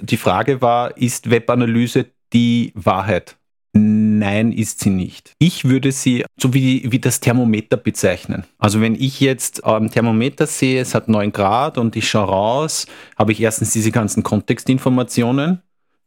[0.00, 3.36] Die Frage war, ist Webanalyse die Wahrheit?
[3.76, 5.32] Nein, ist sie nicht.
[5.38, 8.44] Ich würde sie so wie, wie das Thermometer bezeichnen.
[8.58, 12.86] Also wenn ich jetzt am Thermometer sehe, es hat 9 Grad und ich schaue raus,
[13.18, 15.60] habe ich erstens diese ganzen Kontextinformationen.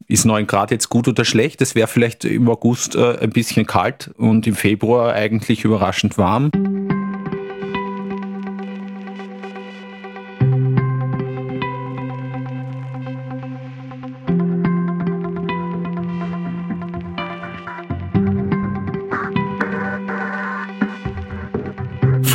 [0.08, 1.62] Ist 9 Grad jetzt gut oder schlecht?
[1.62, 6.52] Es wäre vielleicht im August äh, ein bisschen kalt und im Februar eigentlich überraschend warm.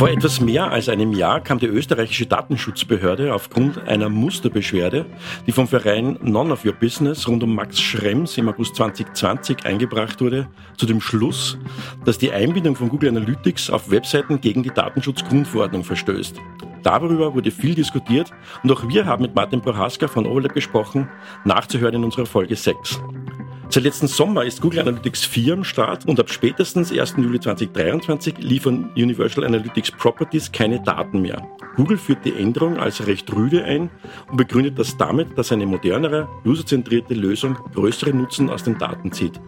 [0.03, 5.05] Vor etwas mehr als einem Jahr kam die österreichische Datenschutzbehörde aufgrund einer Musterbeschwerde,
[5.47, 10.19] die vom Verein None of Your Business rund um Max Schrems im August 2020 eingebracht
[10.19, 11.57] wurde, zu dem Schluss,
[12.03, 16.35] dass die Einbindung von Google Analytics auf Webseiten gegen die Datenschutzgrundverordnung verstößt.
[16.83, 18.29] Darüber wurde viel diskutiert
[18.61, 21.07] und auch wir haben mit Martin Prohaska von Overlap gesprochen,
[21.45, 22.99] nachzuhören in unserer Folge 6.
[23.69, 27.15] Seit letzten Sommer ist Google Analytics 4 am Start und ab spätestens 1.
[27.17, 31.41] Juli 2023 liefern Universal Analytics Properties keine Daten mehr.
[31.75, 33.89] Google führt die Änderung als recht rüde ein
[34.29, 39.39] und begründet das damit, dass eine modernere, userzentrierte Lösung größere Nutzen aus den Daten zieht.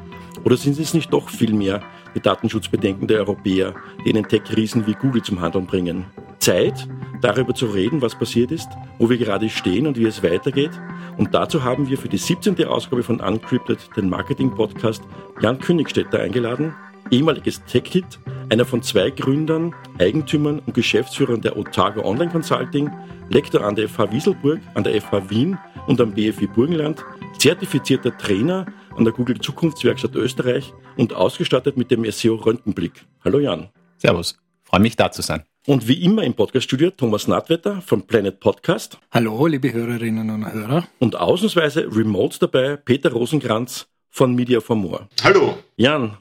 [0.45, 1.81] Oder sind es nicht doch viel mehr
[2.13, 3.73] die Datenschutzbedenken der Europäer,
[4.05, 6.05] die einen Tech-Riesen wie Google zum Handeln bringen?
[6.37, 6.87] Zeit,
[7.21, 10.69] darüber zu reden, was passiert ist, wo wir gerade stehen und wie es weitergeht.
[11.17, 12.63] Und dazu haben wir für die 17.
[12.65, 15.01] Ausgabe von Uncrypted, den Marketing-Podcast,
[15.41, 16.75] Jan Königstetter eingeladen,
[17.09, 22.91] ehemaliges Tech-Hit, einer von zwei Gründern, Eigentümern und Geschäftsführern der Otago Online Consulting,
[23.29, 25.57] Lektor an der FH Wieselburg, an der FH Wien
[25.87, 27.03] und am BFI Burgenland,
[27.39, 33.05] zertifizierter Trainer an der Google Zukunftswerkstatt Österreich und ausgestattet mit dem SEO Röntgenblick.
[33.23, 33.69] Hallo Jan.
[33.97, 35.43] Servus, freue mich da zu sein.
[35.67, 38.99] Und wie immer im Podcaststudio Thomas Nattwetter vom Planet Podcast.
[39.11, 40.87] Hallo, liebe Hörerinnen und Hörer.
[40.99, 45.09] Und ausnahmsweise remote dabei Peter Rosenkranz von Media for More.
[45.23, 45.57] Hallo.
[45.75, 46.17] Jan,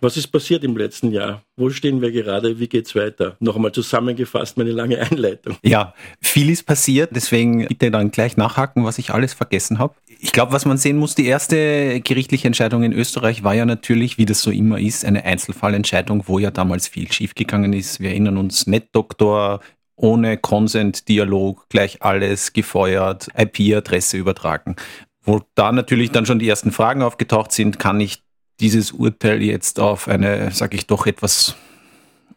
[0.00, 1.42] was ist passiert im letzten Jahr?
[1.56, 2.58] Wo stehen wir gerade?
[2.58, 3.36] Wie geht's weiter?
[3.40, 5.56] Noch einmal zusammengefasst meine lange Einleitung.
[5.62, 9.94] Ja, viel ist passiert, deswegen bitte dann gleich nachhaken, was ich alles vergessen habe.
[10.18, 14.18] Ich glaube, was man sehen muss, die erste gerichtliche Entscheidung in Österreich war ja natürlich,
[14.18, 18.00] wie das so immer ist, eine Einzelfallentscheidung, wo ja damals viel schiefgegangen ist.
[18.00, 19.60] Wir erinnern uns, NetDoktor,
[19.96, 24.76] ohne Consent-Dialog gleich alles gefeuert, IP-Adresse übertragen.
[25.22, 28.22] Wo da natürlich dann schon die ersten Fragen aufgetaucht sind, kann ich
[28.60, 31.56] dieses Urteil jetzt auf eine, sage ich doch, etwas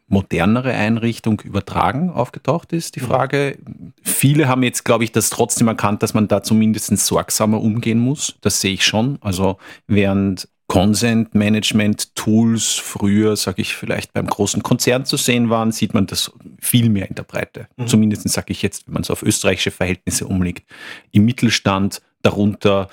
[0.09, 3.05] modernere Einrichtung übertragen aufgetaucht ist, die mhm.
[3.05, 3.57] Frage.
[4.01, 8.35] Viele haben jetzt, glaube ich, das trotzdem erkannt, dass man da zumindest sorgsamer umgehen muss.
[8.41, 9.19] Das sehe ich schon.
[9.21, 15.71] Also während Consent Management Tools früher, sage ich vielleicht beim großen Konzern zu sehen waren,
[15.71, 17.67] sieht man das viel mehr in der Breite.
[17.77, 17.87] Mhm.
[17.87, 20.69] Zumindest sage ich jetzt, wenn man es auf österreichische Verhältnisse umlegt.
[21.11, 22.89] Im Mittelstand darunter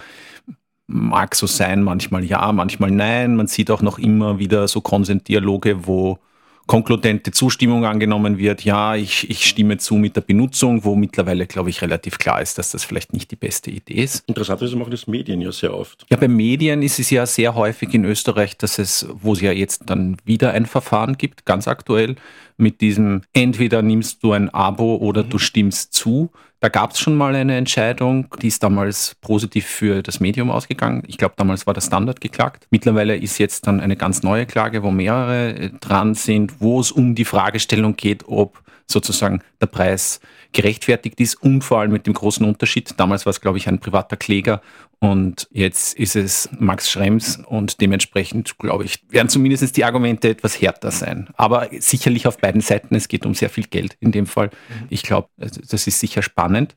[0.87, 3.37] mag so sein, manchmal ja, manchmal nein.
[3.37, 6.19] Man sieht auch noch immer wieder so Consent-Dialoge, wo
[6.67, 11.71] konkludente Zustimmung angenommen wird, ja, ich, ich stimme zu mit der Benutzung, wo mittlerweile, glaube
[11.71, 14.25] ich, relativ klar ist, dass das vielleicht nicht die beste Idee ist.
[14.27, 16.05] Interessanterweise machen das Medien ja sehr oft.
[16.11, 19.53] Ja, bei Medien ist es ja sehr häufig in Österreich, dass es, wo es ja
[19.53, 22.17] jetzt dann wieder ein Verfahren gibt, ganz aktuell,
[22.57, 25.31] mit diesem entweder nimmst du ein Abo oder mhm.
[25.31, 26.31] du stimmst zu.
[26.61, 31.03] Da gab es schon mal eine Entscheidung, die ist damals positiv für das Medium ausgegangen.
[31.07, 32.67] Ich glaube, damals war der Standard geklagt.
[32.71, 36.91] Mittlerweile ist jetzt dann eine ganz neue Klage, wo mehrere äh, dran sind, wo es
[36.91, 40.21] um die Fragestellung geht, ob sozusagen der Preis
[40.53, 42.95] gerechtfertigt ist und vor allem mit dem großen Unterschied.
[42.97, 44.63] Damals war es, glaube ich, ein privater Kläger
[44.99, 50.61] und jetzt ist es Max Schrems und dementsprechend, glaube ich, werden zumindest die Argumente etwas
[50.61, 51.29] härter sein.
[51.37, 54.47] Aber sicherlich auf beiden Seiten, es geht um sehr viel Geld in dem Fall.
[54.47, 54.87] Mhm.
[54.89, 56.77] Ich glaube, das ist sicher spannend.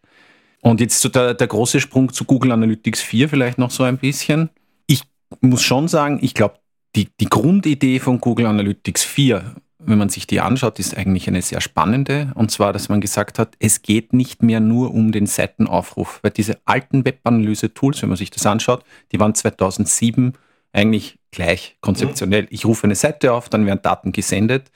[0.62, 3.98] Und jetzt so der, der große Sprung zu Google Analytics 4 vielleicht noch so ein
[3.98, 4.50] bisschen.
[4.86, 5.04] Ich
[5.40, 6.56] muss schon sagen, ich glaube,
[6.96, 11.42] die, die Grundidee von Google Analytics 4 wenn man sich die anschaut, ist eigentlich eine
[11.42, 12.32] sehr spannende.
[12.36, 16.32] Und zwar, dass man gesagt hat, es geht nicht mehr nur um den Seitenaufruf, weil
[16.32, 20.34] diese alten Webanalyse-Tools, wenn man sich das anschaut, die waren 2007
[20.74, 22.48] eigentlich gleich konzeptionell.
[22.50, 24.70] Ich rufe eine Seite auf, dann werden Daten gesendet.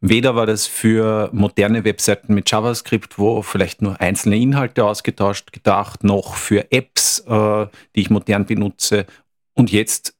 [0.00, 6.04] Weder war das für moderne Webseiten mit JavaScript, wo vielleicht nur einzelne Inhalte ausgetauscht gedacht,
[6.04, 9.06] noch für Apps, äh, die ich modern benutze.
[9.54, 10.15] Und jetzt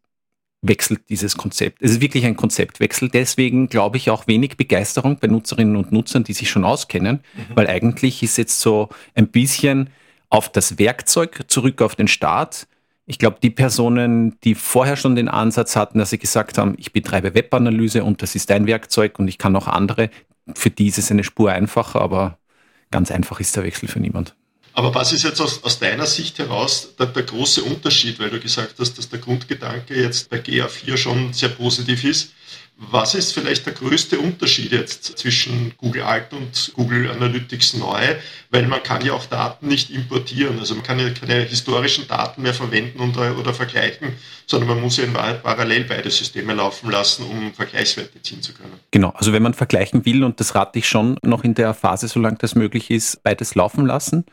[0.69, 1.83] wechselt dieses Konzept.
[1.83, 3.09] Es ist wirklich ein Konzeptwechsel.
[3.09, 7.57] Deswegen glaube ich auch wenig Begeisterung bei Nutzerinnen und Nutzern, die sich schon auskennen, mhm.
[7.57, 9.91] weil eigentlich ist jetzt so ein bisschen
[10.29, 12.67] auf das Werkzeug zurück auf den Start.
[13.07, 16.93] Ich glaube, die Personen, die vorher schon den Ansatz hatten, dass sie gesagt haben, ich
[16.93, 20.11] betreibe Webanalyse und das ist ein Werkzeug und ich kann auch andere,
[20.55, 22.39] für die ist es eine Spur einfacher, aber
[22.91, 24.35] ganz einfach ist der Wechsel für niemand.
[24.77, 28.39] Aber was ist jetzt aus, aus deiner Sicht heraus der, der, große Unterschied, weil du
[28.39, 32.33] gesagt hast, dass der Grundgedanke jetzt bei GA4 schon sehr positiv ist?
[32.77, 38.17] Was ist vielleicht der größte Unterschied jetzt zwischen Google Alt und Google Analytics neu?
[38.51, 40.59] Weil man kann ja auch Daten nicht importieren.
[40.59, 44.13] Also man kann ja keine historischen Daten mehr verwenden und, oder vergleichen,
[44.47, 48.53] sondern man muss ja in Wahrheit parallel beide Systeme laufen lassen, um Vergleichswerte ziehen zu
[48.53, 48.75] können.
[48.91, 52.09] Genau, also wenn man vergleichen will, und das rate ich schon noch in der Phase,
[52.09, 54.27] solange das möglich ist, beides laufen lassen.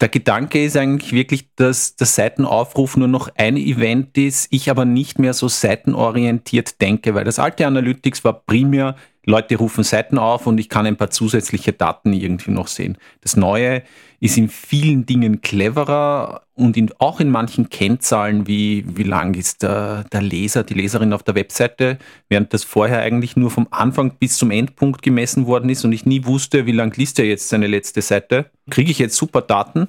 [0.00, 4.84] Der Gedanke ist eigentlich wirklich, dass der Seitenaufruf nur noch ein Event ist, ich aber
[4.84, 8.96] nicht mehr so seitenorientiert denke, weil das alte Analytics war primär,
[9.26, 12.98] Leute rufen Seiten auf und ich kann ein paar zusätzliche Daten irgendwie noch sehen.
[13.22, 13.82] Das Neue
[14.24, 19.62] ist in vielen Dingen cleverer und in, auch in manchen Kennzahlen, wie, wie lang ist
[19.62, 21.98] der, der Leser, die Leserin auf der Webseite,
[22.30, 26.06] während das vorher eigentlich nur vom Anfang bis zum Endpunkt gemessen worden ist und ich
[26.06, 29.88] nie wusste, wie lang liest er jetzt seine letzte Seite, kriege ich jetzt super Daten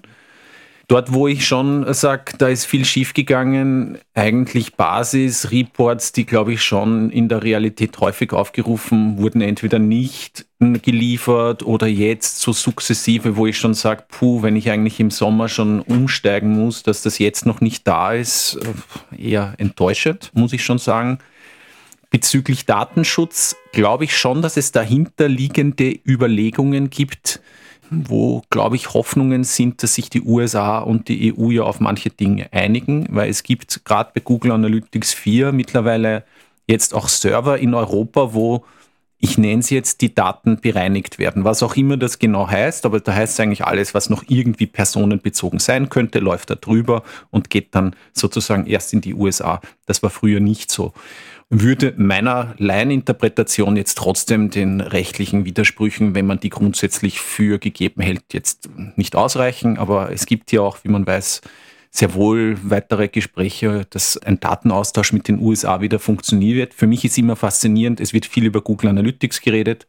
[0.88, 7.10] Dort, wo ich schon sage, da ist viel schiefgegangen, eigentlich Basis-Reports, die, glaube ich, schon
[7.10, 13.58] in der Realität häufig aufgerufen wurden, entweder nicht geliefert oder jetzt so sukzessive, wo ich
[13.58, 17.62] schon sage, puh, wenn ich eigentlich im Sommer schon umsteigen muss, dass das jetzt noch
[17.62, 21.18] nicht da ist, äh, eher enttäuschend, muss ich schon sagen.
[22.12, 27.42] Bezüglich Datenschutz glaube ich schon, dass es dahinterliegende Überlegungen gibt,
[27.90, 32.10] wo, glaube ich, Hoffnungen sind, dass sich die USA und die EU ja auf manche
[32.10, 36.24] Dinge einigen, weil es gibt gerade bei Google Analytics 4 mittlerweile
[36.68, 38.66] jetzt auch Server in Europa, wo
[39.18, 41.46] ich nenne es jetzt, die Daten bereinigt werden.
[41.46, 45.60] Was auch immer das genau heißt, aber da heißt eigentlich alles, was noch irgendwie personenbezogen
[45.60, 49.62] sein könnte, läuft da drüber und geht dann sozusagen erst in die USA.
[49.86, 50.94] Das war früher nicht so
[51.50, 58.34] würde meiner Laieninterpretation jetzt trotzdem den rechtlichen Widersprüchen, wenn man die grundsätzlich für gegeben hält,
[58.34, 59.78] jetzt nicht ausreichen.
[59.78, 61.42] Aber es gibt ja auch, wie man weiß,
[61.92, 66.74] sehr wohl weitere Gespräche, dass ein Datenaustausch mit den USA wieder funktionieren wird.
[66.74, 69.88] Für mich ist immer faszinierend, es wird viel über Google Analytics geredet,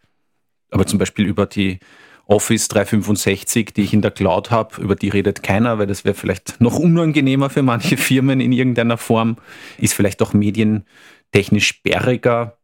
[0.70, 1.80] aber zum Beispiel über die
[2.28, 6.14] Office 365, die ich in der Cloud habe, über die redet keiner, weil das wäre
[6.14, 9.36] vielleicht noch unangenehmer für manche Firmen in irgendeiner Form,
[9.78, 10.84] ist vielleicht auch Medien
[11.32, 12.58] technisch sperriger.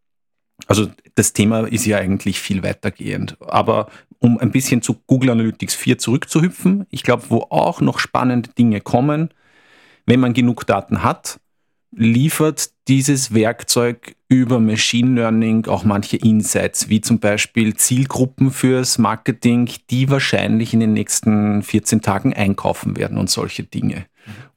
[0.67, 3.37] Also das Thema ist ja eigentlich viel weitergehend.
[3.41, 8.51] Aber um ein bisschen zu Google Analytics 4 zurückzuhüpfen, ich glaube, wo auch noch spannende
[8.51, 9.31] Dinge kommen,
[10.07, 11.41] wenn man genug Daten hat,
[11.95, 19.69] liefert dieses Werkzeug über Machine Learning auch manche Insights, wie zum Beispiel Zielgruppen fürs Marketing,
[19.91, 24.07] die wahrscheinlich in den nächsten 14 Tagen einkaufen werden und solche Dinge.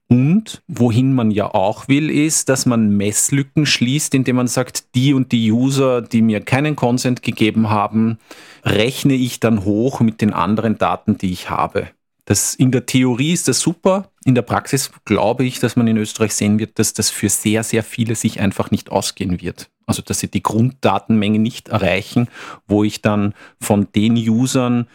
[0.07, 5.13] Und wohin man ja auch will, ist, dass man Messlücken schließt, indem man sagt, die
[5.13, 8.19] und die User, die mir keinen Consent gegeben haben,
[8.63, 11.89] rechne ich dann hoch mit den anderen Daten, die ich habe.
[12.25, 14.09] Das, in der Theorie ist das super.
[14.25, 17.63] In der Praxis glaube ich, dass man in Österreich sehen wird, dass das für sehr,
[17.63, 19.69] sehr viele sich einfach nicht ausgehen wird.
[19.85, 22.27] Also, dass sie die Grunddatenmenge nicht erreichen,
[22.67, 24.87] wo ich dann von den Usern,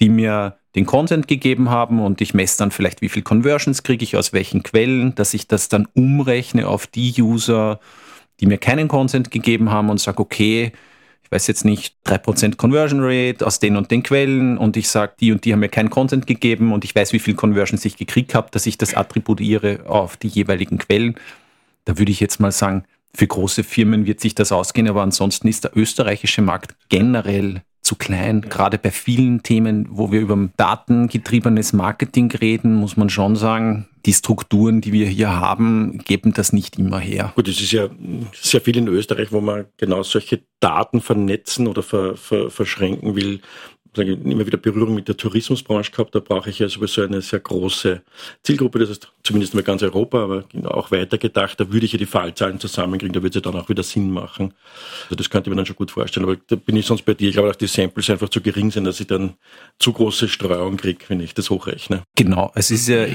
[0.00, 4.04] die mir den Content gegeben haben und ich messe dann vielleicht, wie viel Conversions kriege
[4.04, 7.80] ich aus welchen Quellen, dass ich das dann umrechne auf die User,
[8.40, 10.72] die mir keinen Content gegeben haben und sage, okay,
[11.28, 15.12] ich weiß jetzt nicht, 3% Conversion Rate aus den und den Quellen und ich sage,
[15.20, 17.96] die und die haben mir keinen Content gegeben und ich weiß, wie viel Conversions ich
[17.96, 21.16] gekriegt habe, dass ich das attribuiere auf die jeweiligen Quellen.
[21.84, 22.84] Da würde ich jetzt mal sagen,
[23.14, 27.96] für große Firmen wird sich das ausgehen, aber ansonsten ist der österreichische Markt generell zu
[27.96, 28.42] klein.
[28.42, 34.12] Gerade bei vielen Themen, wo wir über datengetriebenes Marketing reden, muss man schon sagen, die
[34.12, 37.32] Strukturen, die wir hier haben, geben das nicht immer her.
[37.34, 37.88] Gut, es ist ja
[38.34, 43.40] sehr viel in Österreich, wo man genau solche Daten vernetzen oder ver, ver, verschränken will
[44.02, 46.14] immer wieder Berührung mit der Tourismusbranche gehabt.
[46.14, 48.02] Da brauche ich ja sowieso eine sehr große
[48.42, 51.98] Zielgruppe, das heißt zumindest mal ganz Europa, aber auch weiter gedacht, da würde ich ja
[51.98, 54.54] die Fallzahlen zusammenkriegen, da würde es ja dann auch wieder Sinn machen.
[55.04, 56.24] Also das könnte ich mir dann schon gut vorstellen.
[56.24, 57.28] Aber da bin ich sonst bei dir.
[57.28, 59.34] Ich glaube auch die Samples einfach zu gering sind, dass ich dann
[59.78, 62.02] zu große Streuung kriege, wenn ich das hochrechne.
[62.16, 63.06] Genau, es ist ja,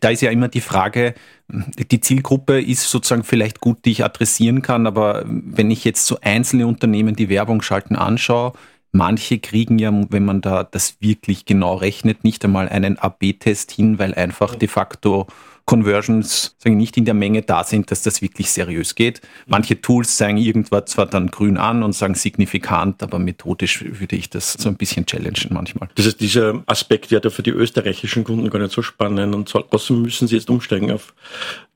[0.00, 1.14] da ist ja immer die Frage,
[1.48, 6.18] die Zielgruppe ist sozusagen vielleicht gut, die ich adressieren kann, aber wenn ich jetzt so
[6.20, 8.52] einzelne Unternehmen, die Werbung schalten, anschaue,
[8.92, 13.98] Manche kriegen ja, wenn man da das wirklich genau rechnet, nicht einmal einen AB-Test hin,
[13.98, 15.26] weil einfach de facto
[15.70, 19.20] Conversions sagen, nicht in der Menge da sind, dass das wirklich seriös geht.
[19.46, 24.28] Manche Tools zeigen irgendwas zwar dann grün an und sagen signifikant, aber methodisch würde ich
[24.28, 25.88] das so ein bisschen challengen manchmal.
[25.94, 30.02] Das ist dieser Aspekt ja für die österreichischen Kunden gar nicht so spannend und trotzdem
[30.02, 31.14] müssen sie jetzt umsteigen auf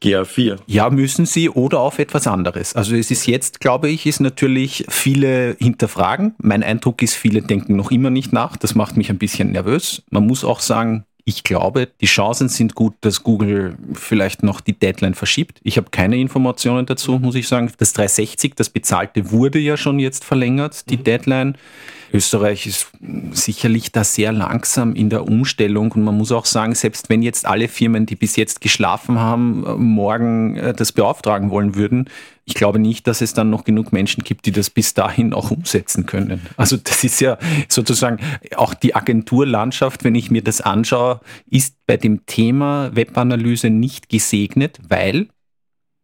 [0.02, 0.58] GA4.
[0.66, 2.74] Ja, müssen sie oder auf etwas anderes.
[2.74, 6.34] Also es ist jetzt, glaube ich, ist natürlich viele hinterfragen.
[6.38, 8.56] Mein Eindruck ist, viele denken noch immer nicht nach.
[8.56, 10.02] Das macht mich ein bisschen nervös.
[10.10, 14.78] Man muss auch sagen, Ich glaube, die Chancen sind gut, dass Google vielleicht noch die
[14.78, 15.58] Deadline verschiebt.
[15.62, 17.72] Ich habe keine Informationen dazu, muss ich sagen.
[17.78, 21.04] Das 360, das bezahlte, wurde ja schon jetzt verlängert, die mhm.
[21.04, 21.58] Deadline.
[22.14, 22.92] Österreich ist
[23.32, 27.44] sicherlich da sehr langsam in der Umstellung und man muss auch sagen, selbst wenn jetzt
[27.44, 32.08] alle Firmen, die bis jetzt geschlafen haben, morgen äh, das beauftragen wollen würden,
[32.44, 35.50] ich glaube nicht, dass es dann noch genug Menschen gibt, die das bis dahin auch
[35.50, 36.42] umsetzen können.
[36.56, 37.36] Also das ist ja
[37.68, 38.18] sozusagen
[38.54, 44.78] auch die Agenturlandschaft, wenn ich mir das anschaue, ist bei dem Thema Webanalyse nicht gesegnet,
[44.88, 45.28] weil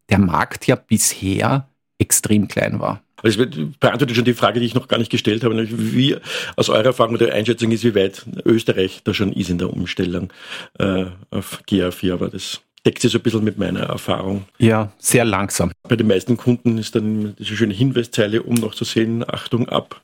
[0.08, 3.02] der Markt ja bisher extrem klein war.
[3.22, 3.48] Also es
[3.78, 6.16] beantwortet schon die Frage, die ich noch gar nicht gestellt habe, wie
[6.56, 10.32] aus eurer Erfahrung oder Einschätzung ist, wie weit Österreich da schon ist in der Umstellung
[10.78, 14.44] äh, auf GA4, aber das deckt sich so ein bisschen mit meiner Erfahrung.
[14.58, 15.70] Ja, sehr langsam.
[15.88, 20.00] Bei den meisten Kunden ist dann diese schöne Hinweiszeile, um noch zu sehen, Achtung ab,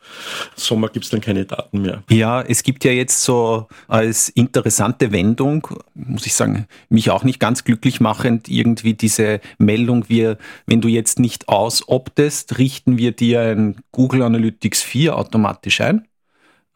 [0.56, 2.02] Sommer gibt es dann keine Daten mehr.
[2.11, 7.40] Ja, es gibt ja jetzt so als interessante Wendung, muss ich sagen, mich auch nicht
[7.40, 13.40] ganz glücklich machend, irgendwie diese Meldung, wir, wenn du jetzt nicht ausoptest, richten wir dir
[13.40, 16.06] ein Google Analytics 4 automatisch ein.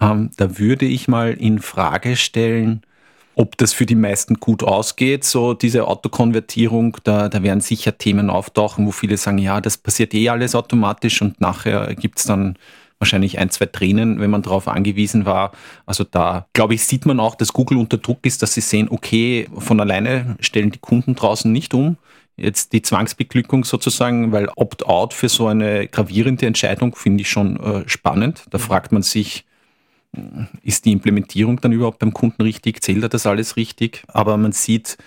[0.00, 2.83] Ähm, da würde ich mal in Frage stellen,
[3.40, 8.28] ob das für die meisten gut ausgeht, so diese Autokonvertierung, da, da werden sicher Themen
[8.28, 12.59] auftauchen, wo viele sagen, ja, das passiert eh alles automatisch und nachher gibt es dann
[12.99, 15.52] wahrscheinlich ein, zwei Tränen, wenn man darauf angewiesen war.
[15.87, 18.88] Also da, glaube ich, sieht man auch, dass Google unter Druck ist, dass sie sehen,
[18.90, 21.97] okay, von alleine stellen die Kunden draußen nicht um.
[22.37, 27.88] Jetzt die Zwangsbeglückung sozusagen, weil Opt-out für so eine gravierende Entscheidung finde ich schon äh,
[27.88, 28.44] spannend.
[28.50, 29.47] Da fragt man sich,
[30.62, 32.83] ist die Implementierung dann überhaupt beim Kunden richtig?
[32.83, 34.02] Zählt er das alles richtig?
[34.09, 34.99] Aber man sieht,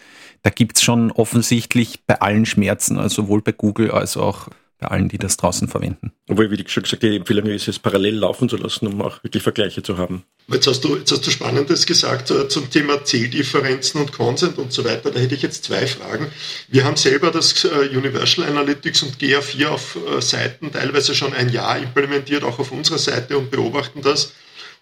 [0.43, 4.49] da gibt es schon offensichtlich bei allen Schmerzen, also sowohl bei Google als auch
[4.83, 6.11] bei allen, die das draußen verwenden.
[6.29, 9.41] Obwohl, wie schon gesagt, die Empfehlung ist es parallel laufen zu lassen, um auch wirklich
[9.41, 10.23] Vergleiche zu haben.
[10.49, 14.73] Jetzt hast du, jetzt hast du Spannendes gesagt äh, zum Thema Zähldifferenzen und Consent und
[14.73, 15.09] so weiter.
[15.11, 16.27] Da hätte ich jetzt zwei Fragen.
[16.67, 21.49] Wir haben selber das äh, Universal Analytics und GA4 auf äh, Seiten teilweise schon ein
[21.49, 24.33] Jahr implementiert, auch auf unserer Seite und beobachten das.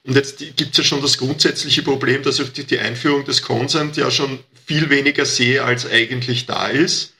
[0.04, 3.98] Und jetzt gibt es ja schon das grundsätzliche Problem, dass ich die Einführung des Consent
[3.98, 7.14] ja schon viel weniger sehe, als eigentlich da ist.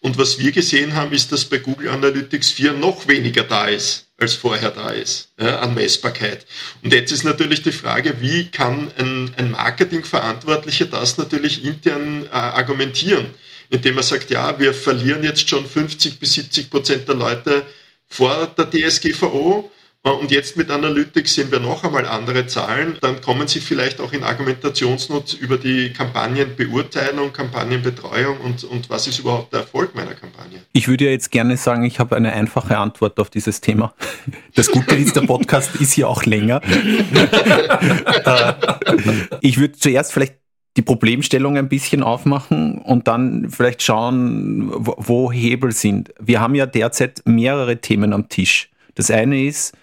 [0.00, 4.06] Und was wir gesehen haben, ist, dass bei Google Analytics 4 noch weniger da ist,
[4.18, 6.46] als vorher da ist, ja, an Messbarkeit.
[6.82, 12.28] Und jetzt ist natürlich die Frage, wie kann ein, ein Marketingverantwortlicher das natürlich intern äh,
[12.30, 13.26] argumentieren,
[13.70, 17.66] indem er sagt, ja, wir verlieren jetzt schon 50 bis 70 Prozent der Leute
[18.08, 19.70] vor der DSGVO
[20.12, 22.96] und jetzt mit Analytics sehen wir noch einmal andere Zahlen.
[23.00, 29.18] Dann kommen Sie vielleicht auch in Argumentationsnot über die Kampagnenbeurteilung, Kampagnenbetreuung und, und was ist
[29.18, 30.60] überhaupt der Erfolg meiner Kampagne.
[30.72, 33.94] Ich würde ja jetzt gerne sagen, ich habe eine einfache Antwort auf dieses Thema.
[34.54, 36.60] Das Gute ist, der Podcast ist ja auch länger.
[38.24, 38.52] Äh,
[39.40, 40.34] ich würde zuerst vielleicht
[40.76, 46.12] die Problemstellung ein bisschen aufmachen und dann vielleicht schauen, wo Hebel sind.
[46.20, 48.70] Wir haben ja derzeit mehrere Themen am Tisch.
[48.94, 49.74] Das eine ist,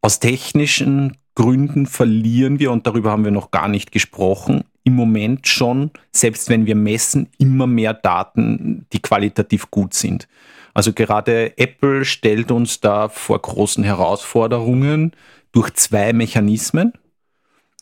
[0.00, 5.46] aus technischen Gründen verlieren wir, und darüber haben wir noch gar nicht gesprochen, im Moment
[5.46, 10.26] schon, selbst wenn wir messen, immer mehr Daten, die qualitativ gut sind.
[10.74, 15.12] Also gerade Apple stellt uns da vor großen Herausforderungen
[15.52, 16.92] durch zwei Mechanismen.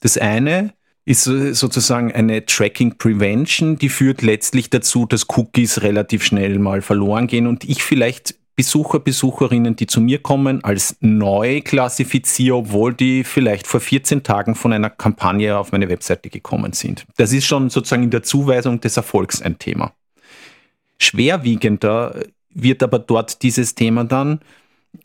[0.01, 0.73] Das eine
[1.05, 7.27] ist sozusagen eine Tracking Prevention, die führt letztlich dazu, dass Cookies relativ schnell mal verloren
[7.27, 13.23] gehen und ich vielleicht Besucher, Besucherinnen, die zu mir kommen, als neu klassifiziere, obwohl die
[13.23, 17.07] vielleicht vor 14 Tagen von einer Kampagne auf meine Webseite gekommen sind.
[17.19, 19.93] Das ist schon sozusagen in der Zuweisung des Erfolgs ein Thema.
[20.99, 24.41] Schwerwiegender wird aber dort dieses Thema dann,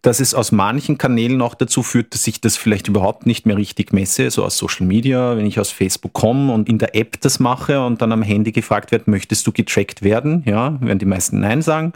[0.01, 3.57] dass es aus manchen Kanälen auch dazu führt, dass ich das vielleicht überhaupt nicht mehr
[3.57, 7.21] richtig messe, so aus Social Media, wenn ich aus Facebook komme und in der App
[7.21, 10.41] das mache und dann am Handy gefragt wird, möchtest du getrackt werden?
[10.47, 11.93] Ja, werden die meisten Nein sagen.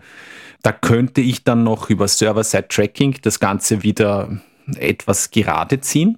[0.68, 4.42] Da könnte ich dann noch über Server-Side-Tracking das Ganze wieder
[4.76, 6.18] etwas gerade ziehen.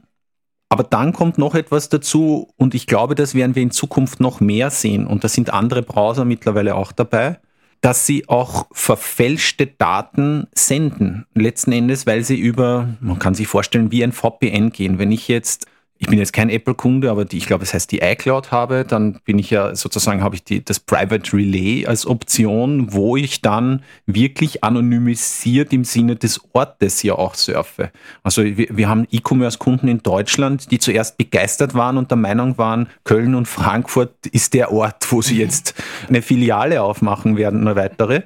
[0.70, 4.40] Aber dann kommt noch etwas dazu und ich glaube, das werden wir in Zukunft noch
[4.40, 7.38] mehr sehen und da sind andere Browser mittlerweile auch dabei,
[7.82, 11.28] dass sie auch verfälschte Daten senden.
[11.36, 14.98] Letzten Endes, weil sie über, man kann sich vorstellen, wie ein VPN gehen.
[14.98, 15.68] Wenn ich jetzt
[16.02, 19.20] ich bin jetzt kein Apple-Kunde, aber die, ich glaube, es heißt die iCloud habe, dann
[19.26, 23.84] bin ich ja sozusagen, habe ich die, das Private Relay als Option, wo ich dann
[24.06, 27.92] wirklich anonymisiert im Sinne des Ortes ja auch surfe.
[28.24, 32.88] Also wir, wir haben E-Commerce-Kunden in Deutschland, die zuerst begeistert waren und der Meinung waren,
[33.04, 35.74] Köln und Frankfurt ist der Ort, wo sie jetzt
[36.08, 38.22] eine Filiale aufmachen werden, eine weitere.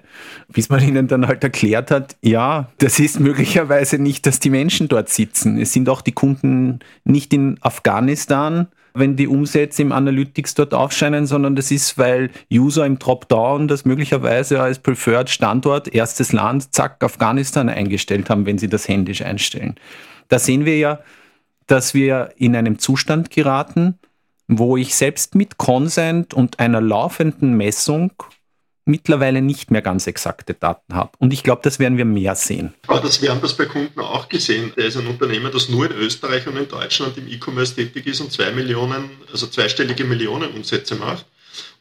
[0.47, 4.89] Bis man ihnen dann halt erklärt hat, ja, das ist möglicherweise nicht, dass die Menschen
[4.89, 5.57] dort sitzen.
[5.57, 11.25] Es sind auch die Kunden nicht in Afghanistan, wenn die Umsätze im Analytics dort aufscheinen,
[11.25, 17.03] sondern das ist, weil User im Dropdown das möglicherweise als Preferred Standort, erstes Land, zack,
[17.03, 19.75] Afghanistan eingestellt haben, wenn sie das händisch einstellen.
[20.27, 20.99] Da sehen wir ja,
[21.67, 23.97] dass wir in einem Zustand geraten,
[24.47, 28.11] wo ich selbst mit Consent und einer laufenden Messung
[28.85, 31.11] mittlerweile nicht mehr ganz exakte Daten habe.
[31.19, 32.73] Und ich glaube, das werden wir mehr sehen.
[32.87, 34.73] Aber das, wir haben das bei Kunden auch gesehen.
[34.75, 38.21] Der ist ein Unternehmer, das nur in Österreich und in Deutschland im E-Commerce tätig ist
[38.21, 41.25] und zwei Millionen, also zweistellige Millionen Umsätze macht.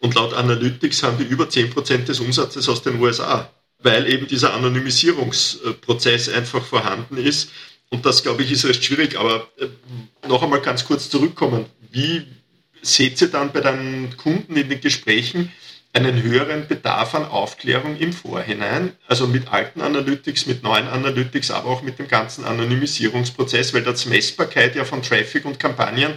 [0.01, 3.51] Und laut Analytics haben die über 10% des Umsatzes aus den USA,
[3.83, 7.51] weil eben dieser Anonymisierungsprozess einfach vorhanden ist.
[7.91, 9.19] Und das, glaube ich, ist recht schwierig.
[9.19, 9.67] Aber äh,
[10.29, 11.67] noch einmal ganz kurz zurückkommen.
[11.91, 12.27] Wie
[12.83, 15.53] seht ihr dann bei deinen Kunden in den Gesprächen,
[15.95, 21.69] einen höheren Bedarf an Aufklärung im Vorhinein, also mit alten Analytics, mit neuen Analytics, aber
[21.69, 26.15] auch mit dem ganzen Anonymisierungsprozess, weil das Messbarkeit ja von Traffic und Kampagnen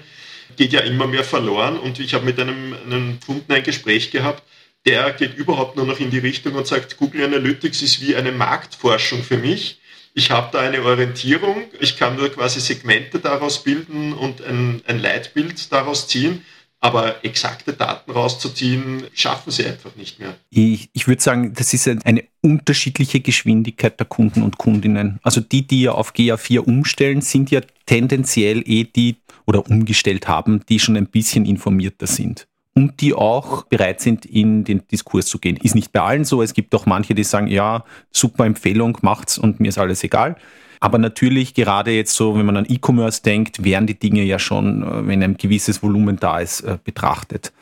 [0.55, 1.77] geht ja immer mehr verloren.
[1.77, 4.43] Und ich habe mit einem, einem Kunden ein Gespräch gehabt,
[4.85, 8.31] der geht überhaupt nur noch in die Richtung und sagt, Google Analytics ist wie eine
[8.31, 9.81] Marktforschung für mich.
[10.13, 14.99] Ich habe da eine Orientierung, ich kann nur quasi Segmente daraus bilden und ein, ein
[14.99, 16.45] Leitbild daraus ziehen
[16.85, 20.35] aber exakte Daten rauszuziehen, schaffen sie einfach nicht mehr.
[20.51, 25.19] Ich, ich würde sagen, das ist eine unterschiedliche Geschwindigkeit der Kunden und Kundinnen.
[25.23, 29.15] Also die, die ja auf GA4 umstellen, sind ja tendenziell eh die
[29.47, 34.63] oder umgestellt haben, die schon ein bisschen informierter sind und die auch bereit sind, in
[34.63, 35.57] den Diskurs zu gehen.
[35.57, 36.43] Ist nicht bei allen so.
[36.43, 40.35] Es gibt auch manche, die sagen, ja, super Empfehlung, macht's und mir ist alles egal.
[40.85, 44.83] Aber natürlich, gerade jetzt so, wenn man an E-Commerce denkt, werden die Dinge ja schon,
[44.83, 47.53] äh, wenn ein gewisses Volumen da ist, äh, betrachtet.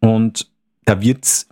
[0.00, 0.50] Und
[0.86, 1.46] da wird es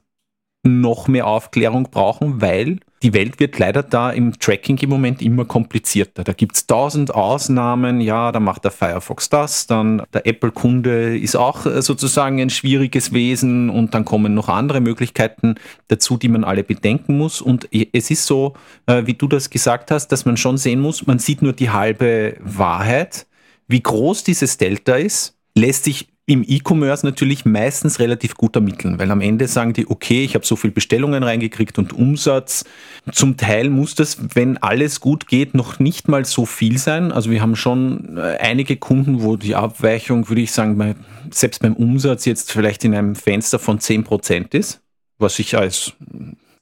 [0.63, 5.45] noch mehr Aufklärung brauchen, weil die Welt wird leider da im Tracking im Moment immer
[5.45, 6.23] komplizierter.
[6.23, 8.01] Da gibt es tausend Ausnahmen.
[8.01, 13.13] Ja, da macht der Firefox das, dann der Apple-Kunde ist auch äh, sozusagen ein schwieriges
[13.13, 15.57] Wesen und dann kommen noch andere Möglichkeiten
[15.89, 17.41] dazu, die man alle bedenken muss.
[17.41, 18.55] Und es ist so,
[18.87, 21.71] äh, wie du das gesagt hast, dass man schon sehen muss, man sieht nur die
[21.71, 23.27] halbe Wahrheit.
[23.67, 29.11] Wie groß dieses Delta ist, lässt sich im E-Commerce natürlich meistens relativ gut ermitteln, weil
[29.11, 32.65] am Ende sagen die, okay, ich habe so viele Bestellungen reingekriegt und Umsatz.
[33.11, 37.11] Zum Teil muss das, wenn alles gut geht, noch nicht mal so viel sein.
[37.11, 40.95] Also wir haben schon äh, einige Kunden, wo die Abweichung, würde ich sagen,
[41.31, 44.81] selbst beim Umsatz jetzt vielleicht in einem Fenster von 10% ist,
[45.19, 45.95] was ich als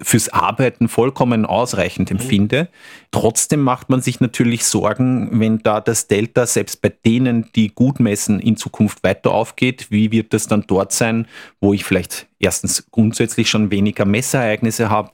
[0.02, 2.16] fürs Arbeiten vollkommen ausreichend mhm.
[2.16, 2.68] empfinde.
[3.10, 8.00] Trotzdem macht man sich natürlich Sorgen, wenn da das Delta selbst bei denen, die gut
[8.00, 9.90] messen, in Zukunft weiter aufgeht.
[9.90, 11.26] Wie wird das dann dort sein,
[11.60, 15.10] wo ich vielleicht erstens grundsätzlich schon weniger Messereignisse habe?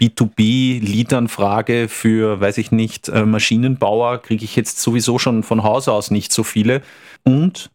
[0.00, 6.10] B2B-Leadanfrage für, weiß ich nicht, äh, Maschinenbauer kriege ich jetzt sowieso schon von Haus aus
[6.10, 6.80] nicht so viele.
[7.22, 7.70] Und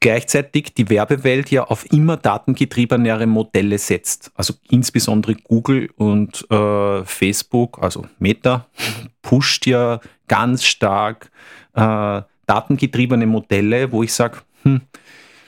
[0.00, 4.32] gleichzeitig die Werbewelt ja auf immer datengetriebenere Modelle setzt.
[4.34, 8.66] Also insbesondere Google und äh, Facebook, also Meta,
[9.22, 11.30] pusht ja ganz stark
[11.74, 14.80] äh, datengetriebene Modelle, wo ich sage, hm,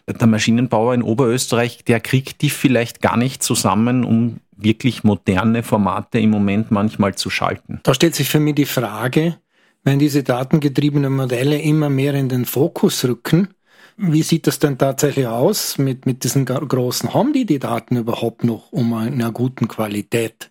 [0.07, 6.19] der Maschinenbauer in Oberösterreich, der kriegt die vielleicht gar nicht zusammen, um wirklich moderne Formate
[6.19, 7.81] im Moment manchmal zu schalten.
[7.83, 9.39] Da stellt sich für mich die Frage,
[9.85, 13.49] wenn diese datengetriebenen Modelle immer mehr in den Fokus rücken,
[13.97, 17.15] wie sieht das denn tatsächlich aus mit, mit diesen großen?
[17.15, 20.51] Haben die die Daten überhaupt noch um einer guten Qualität?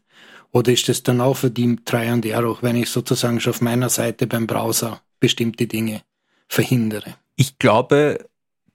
[0.51, 3.62] Oder ist das dann auch für die Try and Error, wenn ich sozusagen schon auf
[3.62, 6.01] meiner Seite beim Browser bestimmte Dinge
[6.47, 7.15] verhindere?
[7.36, 8.25] Ich glaube,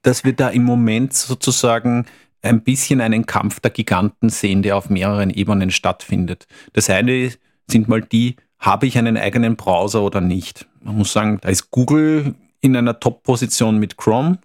[0.01, 2.05] dass wir da im Moment sozusagen
[2.41, 6.47] ein bisschen einen Kampf der Giganten sehen, der auf mehreren Ebenen stattfindet.
[6.73, 7.31] Das eine
[7.69, 10.67] sind mal die, habe ich einen eigenen Browser oder nicht?
[10.81, 14.39] Man muss sagen, da ist Google in einer Top-Position mit Chrome.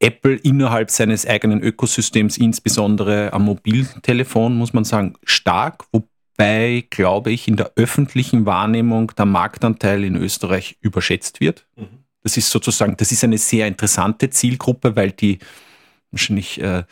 [0.00, 7.48] Apple innerhalb seines eigenen Ökosystems, insbesondere am Mobiltelefon, muss man sagen, stark, wobei, glaube ich,
[7.48, 11.66] in der öffentlichen Wahrnehmung der Marktanteil in Österreich überschätzt wird.
[11.76, 12.04] Mhm.
[12.22, 15.38] Das ist sozusagen, das ist eine sehr interessante Zielgruppe, weil die
[16.10, 16.84] wahrscheinlich äh,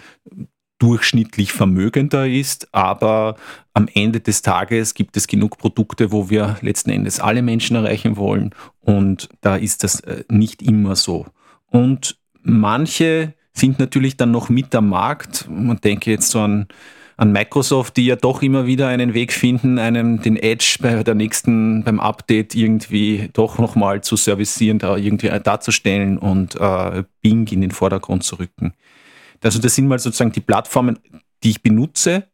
[0.78, 3.36] durchschnittlich vermögender ist, aber
[3.72, 8.16] am Ende des Tages gibt es genug Produkte, wo wir letzten Endes alle Menschen erreichen
[8.16, 11.26] wollen und da ist das äh, nicht immer so.
[11.66, 15.48] Und Manche sind natürlich dann noch mit am Markt.
[15.48, 16.66] Man denke jetzt so an,
[17.16, 21.14] an Microsoft, die ja doch immer wieder einen Weg finden, einen, den Edge bei der
[21.14, 27.60] nächsten, beim Update irgendwie doch nochmal zu servicieren, da irgendwie darzustellen und äh, Bing in
[27.60, 28.74] den Vordergrund zu rücken.
[29.42, 30.98] Also das sind mal sozusagen die Plattformen,
[31.42, 32.24] die ich benutze,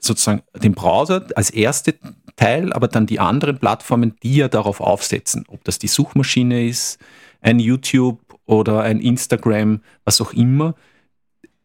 [0.00, 1.94] sozusagen den Browser als erste
[2.36, 6.98] Teil, aber dann die anderen Plattformen, die ja darauf aufsetzen, ob das die Suchmaschine ist,
[7.40, 10.74] ein YouTube oder ein Instagram, was auch immer.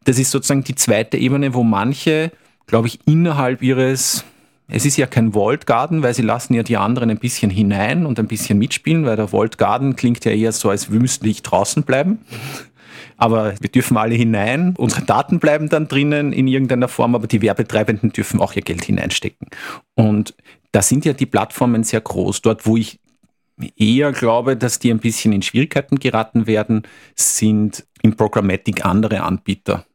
[0.04, 2.30] Das ist sozusagen die zweite Ebene, wo manche,
[2.66, 4.24] glaube ich, innerhalb ihres
[4.66, 8.06] es ist ja kein Vault Garden, weil sie lassen ja die anderen ein bisschen hinein
[8.06, 11.42] und ein bisschen mitspielen, weil der Vault Garden klingt ja eher so, als müsste ich
[11.42, 12.20] draußen bleiben.
[13.18, 14.74] Aber wir dürfen alle hinein.
[14.78, 18.84] Unsere Daten bleiben dann drinnen in irgendeiner Form, aber die Werbetreibenden dürfen auch ihr Geld
[18.84, 19.48] hineinstecken.
[19.94, 20.34] Und
[20.72, 22.40] da sind ja die Plattformen sehr groß.
[22.42, 22.98] Dort, wo ich
[23.76, 26.82] eher glaube, dass die ein bisschen in Schwierigkeiten geraten werden,
[27.14, 29.86] sind im Programmatic andere Anbieter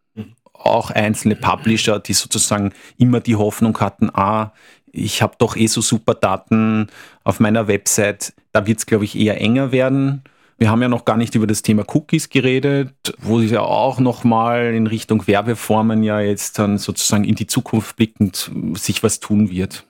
[0.53, 4.51] auch einzelne Publisher, die sozusagen immer die Hoffnung hatten, ah,
[4.91, 6.87] ich habe doch eh so super Daten
[7.23, 8.33] auf meiner Website.
[8.51, 10.23] Da wird es, glaube ich, eher enger werden.
[10.57, 14.73] Wir haben ja noch gar nicht über das Thema Cookies geredet, wo ja auch nochmal
[14.73, 19.85] in Richtung Werbeformen ja jetzt dann sozusagen in die Zukunft blickend sich was tun wird.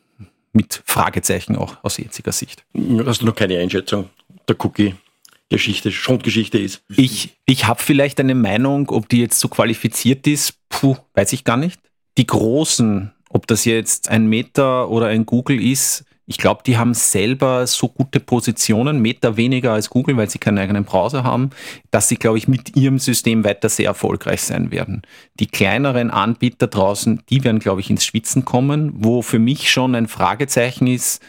[0.51, 2.63] Mit Fragezeichen auch aus jetziger Sicht.
[3.05, 4.09] Hast du noch keine Einschätzung
[4.47, 4.95] der Cookie?
[5.49, 6.83] Geschichte, Schundgeschichte ist.
[6.95, 11.43] Ich, ich habe vielleicht eine Meinung, ob die jetzt so qualifiziert ist, puh, weiß ich
[11.43, 11.81] gar nicht.
[12.19, 16.93] Die großen, ob das jetzt ein Meta oder ein Google ist, ich glaube, die haben
[16.93, 21.49] selber so gute Positionen, Meta weniger als Google, weil sie keinen eigenen Browser haben,
[21.89, 25.01] dass sie, glaube ich, mit ihrem System weiter sehr erfolgreich sein werden.
[25.39, 29.95] Die kleineren Anbieter draußen, die werden, glaube ich, ins Schwitzen kommen, wo für mich schon
[29.95, 31.19] ein Fragezeichen ist,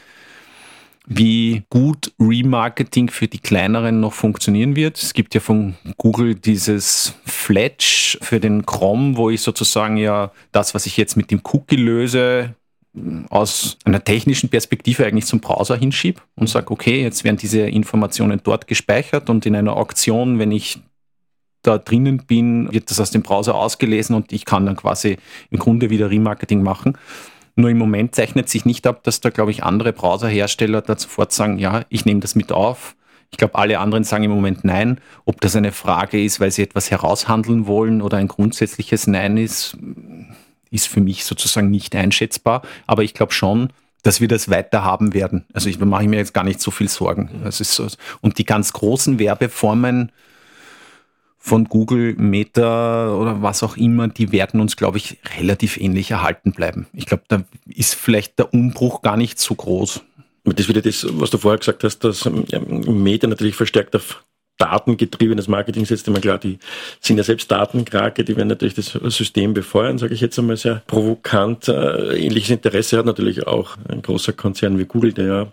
[1.07, 5.03] wie gut Remarketing für die kleineren noch funktionieren wird.
[5.03, 10.75] Es gibt ja von Google dieses Fletch für den Chrome, wo ich sozusagen ja das,
[10.75, 12.55] was ich jetzt mit dem Cookie löse,
[13.29, 18.41] aus einer technischen Perspektive eigentlich zum Browser hinschiebe und sage, okay, jetzt werden diese Informationen
[18.43, 20.81] dort gespeichert und in einer Auktion, wenn ich
[21.63, 25.19] da drinnen bin, wird das aus dem Browser ausgelesen und ich kann dann quasi
[25.51, 26.97] im Grunde wieder Remarketing machen.
[27.55, 31.33] Nur im Moment zeichnet sich nicht ab, dass da, glaube ich, andere Browserhersteller da sofort
[31.33, 32.97] sagen, ja, ich nehme das mit auf.
[33.31, 35.01] Ich glaube, alle anderen sagen im Moment nein.
[35.25, 39.77] Ob das eine Frage ist, weil sie etwas heraushandeln wollen oder ein grundsätzliches Nein ist,
[40.71, 42.63] ist für mich sozusagen nicht einschätzbar.
[42.87, 45.45] Aber ich glaube schon, dass wir das weiter haben werden.
[45.53, 47.43] Also ich mache mir jetzt gar nicht so viel Sorgen.
[47.45, 47.87] Das ist so.
[48.21, 50.13] Und die ganz großen Werbeformen,
[51.43, 56.53] von Google, Meta oder was auch immer, die werden uns, glaube ich, relativ ähnlich erhalten
[56.53, 56.87] bleiben.
[56.93, 60.03] Ich glaube, da ist vielleicht der Umbruch gar nicht so groß.
[60.45, 64.23] Das wieder das, was du vorher gesagt hast, dass Meta natürlich verstärkt auf
[64.61, 66.07] datengetriebenes Marketing setzt.
[66.07, 66.59] Immer klar, die
[67.01, 70.83] sind ja selbst Datenkrake, die werden natürlich das System befeuern, sage ich jetzt einmal sehr
[70.87, 71.69] provokant.
[71.69, 75.53] Äh, ähnliches Interesse hat natürlich auch ein großer Konzern wie Google, der ja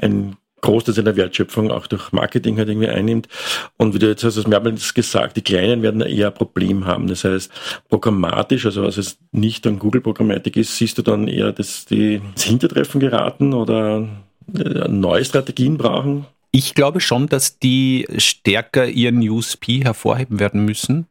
[0.00, 3.28] ein Großteil seiner Wertschöpfung auch durch Marketing halt irgendwie einnimmt.
[3.76, 7.06] Und wie du jetzt hast, das mehrmals gesagt, die Kleinen werden eher ein Problem haben.
[7.06, 7.50] Das heißt,
[7.88, 12.42] programmatisch, also was es nicht an Google-Programmatik ist, siehst du dann eher, dass die ins
[12.42, 14.08] Hintertreffen geraten oder
[14.52, 16.26] äh, neue Strategien brauchen?
[16.50, 21.06] Ich glaube schon, dass die stärker ihren USP hervorheben werden müssen.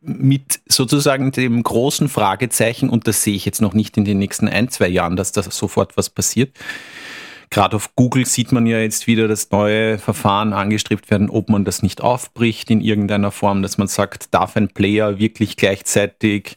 [0.00, 4.48] Mit sozusagen dem großen Fragezeichen, und das sehe ich jetzt noch nicht in den nächsten
[4.48, 6.56] ein, zwei Jahren, dass da sofort was passiert,
[7.52, 11.64] Gerade auf Google sieht man ja jetzt wieder, dass neue Verfahren angestrebt werden, ob man
[11.64, 16.56] das nicht aufbricht in irgendeiner Form, dass man sagt, darf ein Player wirklich gleichzeitig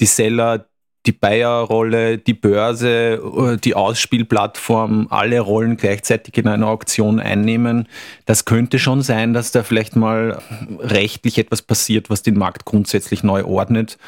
[0.00, 0.66] die Seller,
[1.06, 7.88] die Buyer-Rolle, die Börse, die Ausspielplattform, alle Rollen gleichzeitig in einer Auktion einnehmen.
[8.24, 10.40] Das könnte schon sein, dass da vielleicht mal
[10.78, 13.98] rechtlich etwas passiert, was den Markt grundsätzlich neu ordnet.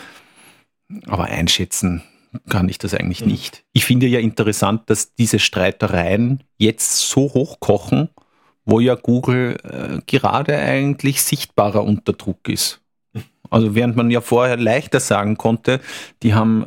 [1.06, 2.02] Aber einschätzen
[2.48, 3.28] kann ich das eigentlich mhm.
[3.28, 3.64] nicht.
[3.72, 8.08] Ich finde ja interessant, dass diese Streitereien jetzt so hochkochen,
[8.64, 12.80] wo ja Google äh, gerade eigentlich sichtbarer unter Druck ist.
[13.50, 15.80] Also während man ja vorher leichter sagen konnte,
[16.22, 16.66] die haben,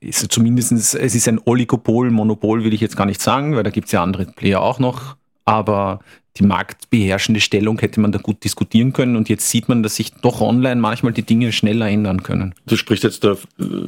[0.00, 3.70] ist zumindest, es ist ein Oligopol, Monopol will ich jetzt gar nicht sagen, weil da
[3.70, 6.00] gibt es ja andere Player auch noch, aber
[6.36, 9.16] die marktbeherrschende Stellung hätte man da gut diskutieren können.
[9.16, 12.54] Und jetzt sieht man, dass sich doch online manchmal die Dinge schneller ändern können.
[12.66, 13.36] Du sprichst jetzt der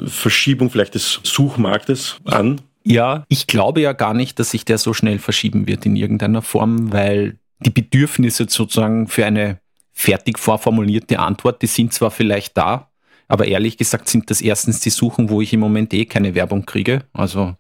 [0.07, 2.61] Verschiebung vielleicht des Suchmarktes an.
[2.85, 6.41] Ja, ich glaube ja gar nicht, dass sich der so schnell verschieben wird in irgendeiner
[6.41, 9.59] Form, weil die Bedürfnisse sozusagen für eine
[9.97, 12.91] fertig vorformulierte Antwort, die sind zwar vielleicht da,
[13.29, 16.67] aber ehrlich gesagt sind das erstens die Suchen, wo ich im Moment eh keine Werbung
[16.67, 17.05] kriege.
[17.15, 17.57] Also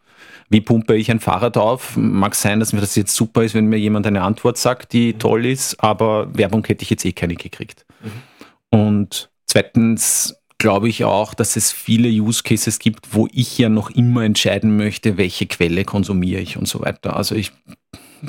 [0.50, 1.96] wie pumpe ich ein Fahrrad auf?
[1.96, 5.14] Mag sein, dass mir das jetzt super ist, wenn mir jemand eine Antwort sagt, die
[5.14, 5.18] mhm.
[5.18, 7.86] toll ist, aber Werbung hätte ich jetzt eh keine gekriegt.
[8.02, 8.78] Mhm.
[8.78, 13.90] Und zweitens glaube ich auch, dass es viele Use Cases gibt, wo ich ja noch
[13.90, 17.16] immer entscheiden möchte, welche Quelle konsumiere ich und so weiter.
[17.16, 17.52] Also ich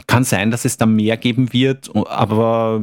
[0.08, 2.82] kann sein, dass es da mehr geben wird, aber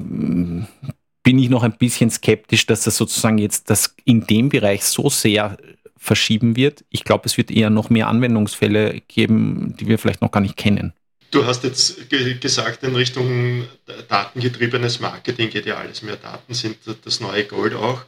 [1.25, 5.09] bin ich noch ein bisschen skeptisch, dass das sozusagen jetzt das in dem Bereich so
[5.09, 5.57] sehr
[5.97, 6.85] verschieben wird.
[6.91, 10.57] Ich glaube, es wird eher noch mehr Anwendungsfälle geben, die wir vielleicht noch gar nicht
[10.57, 10.93] kennen.
[11.31, 13.65] Du hast jetzt ge gesagt, in Richtung
[14.09, 16.17] datengetriebenes Marketing geht ja alles mehr.
[16.17, 18.05] Daten sind das neue Gold auch.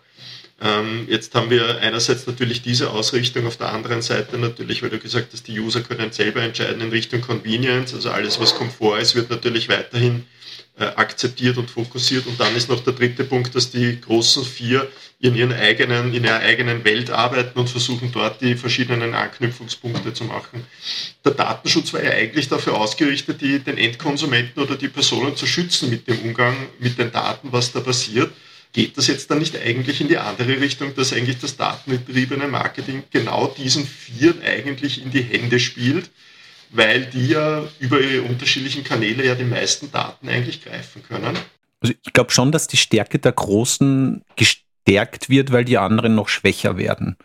[0.60, 4.98] Ähm, jetzt haben wir einerseits natürlich diese Ausrichtung, auf der anderen Seite natürlich, weil du
[4.98, 9.16] gesagt hast, die User können selber entscheiden in Richtung Convenience, also alles, was Komfort ist,
[9.16, 10.24] wird natürlich weiterhin
[10.84, 12.26] akzeptiert und fokussiert.
[12.26, 16.24] Und dann ist noch der dritte Punkt, dass die großen vier in, ihren eigenen, in
[16.24, 20.66] ihrer eigenen Welt arbeiten und versuchen dort die verschiedenen Anknüpfungspunkte zu machen.
[21.24, 25.88] Der Datenschutz war ja eigentlich dafür ausgerichtet, die, den Endkonsumenten oder die Personen zu schützen
[25.88, 28.30] mit dem Umgang mit den Daten, was da passiert.
[28.72, 33.04] Geht das jetzt dann nicht eigentlich in die andere Richtung, dass eigentlich das datengetriebene Marketing
[33.10, 36.10] genau diesen Vieren eigentlich in die Hände spielt?
[36.70, 41.36] Weil die ja über ihre unterschiedlichen Kanäle ja die meisten Daten eigentlich greifen können.
[41.80, 46.28] Also ich glaube schon, dass die Stärke der Großen gestärkt wird, weil die anderen noch
[46.28, 47.16] schwächer werden.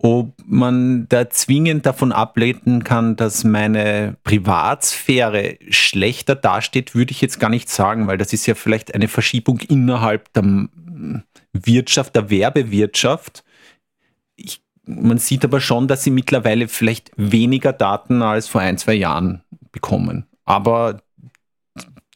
[0.00, 7.40] Ob man da zwingend davon ableiten kann, dass meine Privatsphäre schlechter dasteht, würde ich jetzt
[7.40, 10.68] gar nicht sagen, weil das ist ja vielleicht eine Verschiebung innerhalb der
[11.52, 13.42] Wirtschaft, der Werbewirtschaft.
[14.36, 18.94] Ich man sieht aber schon, dass sie mittlerweile vielleicht weniger Daten als vor ein, zwei
[18.94, 20.26] Jahren bekommen.
[20.44, 21.02] Aber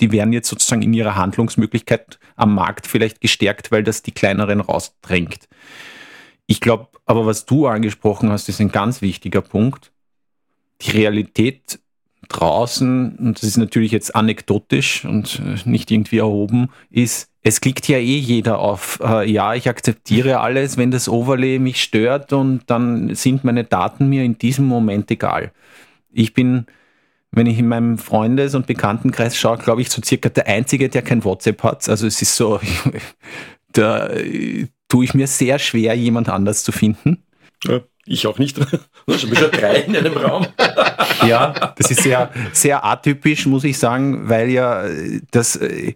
[0.01, 4.61] die werden jetzt sozusagen in ihrer Handlungsmöglichkeit am Markt vielleicht gestärkt, weil das die kleineren
[4.61, 5.49] rausdrängt.
[6.47, 9.93] Ich glaube, aber was du angesprochen hast, ist ein ganz wichtiger Punkt.
[10.81, 11.79] Die Realität
[12.29, 17.99] draußen, und das ist natürlich jetzt anekdotisch und nicht irgendwie erhoben, ist, es klickt ja
[17.99, 23.15] eh jeder auf, äh, ja, ich akzeptiere alles, wenn das Overlay mich stört und dann
[23.15, 25.51] sind meine Daten mir in diesem Moment egal.
[26.13, 26.67] Ich bin,
[27.33, 31.03] wenn ich in meinem Freundes- und Bekanntenkreis schaue, glaube ich, so circa der Einzige, der
[31.03, 31.89] kein WhatsApp hat.
[31.89, 32.61] Also es ist so,
[33.73, 37.25] da äh, tue ich mir sehr schwer, jemand anders zu finden.
[37.65, 38.57] Ja, ich auch nicht.
[39.09, 40.47] Schon wieder drei in einem Raum.
[41.27, 45.95] ja, das ist sehr, sehr atypisch, muss ich sagen, weil ja äh, das äh,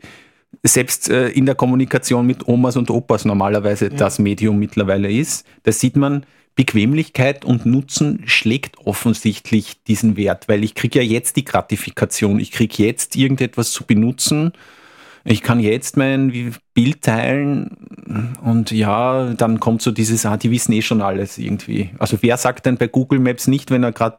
[0.69, 3.97] selbst äh, in der Kommunikation mit Omas und Opas normalerweise ja.
[3.97, 5.47] das Medium mittlerweile ist.
[5.65, 6.25] Da sieht man,
[6.57, 12.51] Bequemlichkeit und Nutzen schlägt offensichtlich diesen Wert, weil ich kriege ja jetzt die Gratifikation, ich
[12.51, 14.53] kriege jetzt irgendetwas zu benutzen,
[15.25, 20.73] ich kann jetzt mein Bild teilen und ja, dann kommt so dieses, ah, die wissen
[20.73, 21.91] eh schon alles irgendwie.
[21.99, 24.19] Also wer sagt denn bei Google Maps nicht, wenn er gerade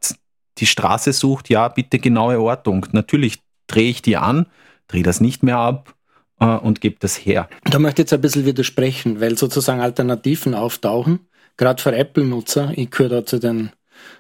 [0.60, 2.86] die Straße sucht, ja, bitte genaue Ortung.
[2.92, 4.46] Natürlich drehe ich die an,
[4.88, 5.97] drehe das nicht mehr ab
[6.40, 7.50] äh, und gebe das her.
[7.64, 12.72] Da möchte ich jetzt ein bisschen widersprechen, weil sozusagen Alternativen auftauchen, gerade für Apple-Nutzer.
[12.76, 13.72] Ich gehöre da zu den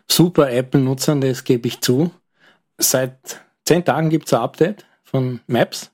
[0.09, 2.11] super Apple-Nutzern, das gebe ich zu.
[2.77, 5.91] Seit zehn Tagen gibt es ein Update von Maps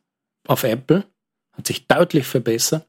[0.47, 1.05] auf Apple,
[1.53, 2.87] hat sich deutlich verbessert.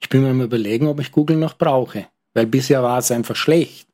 [0.00, 3.36] Ich bin mir am überlegen, ob ich Google noch brauche, weil bisher war es einfach
[3.36, 3.88] schlecht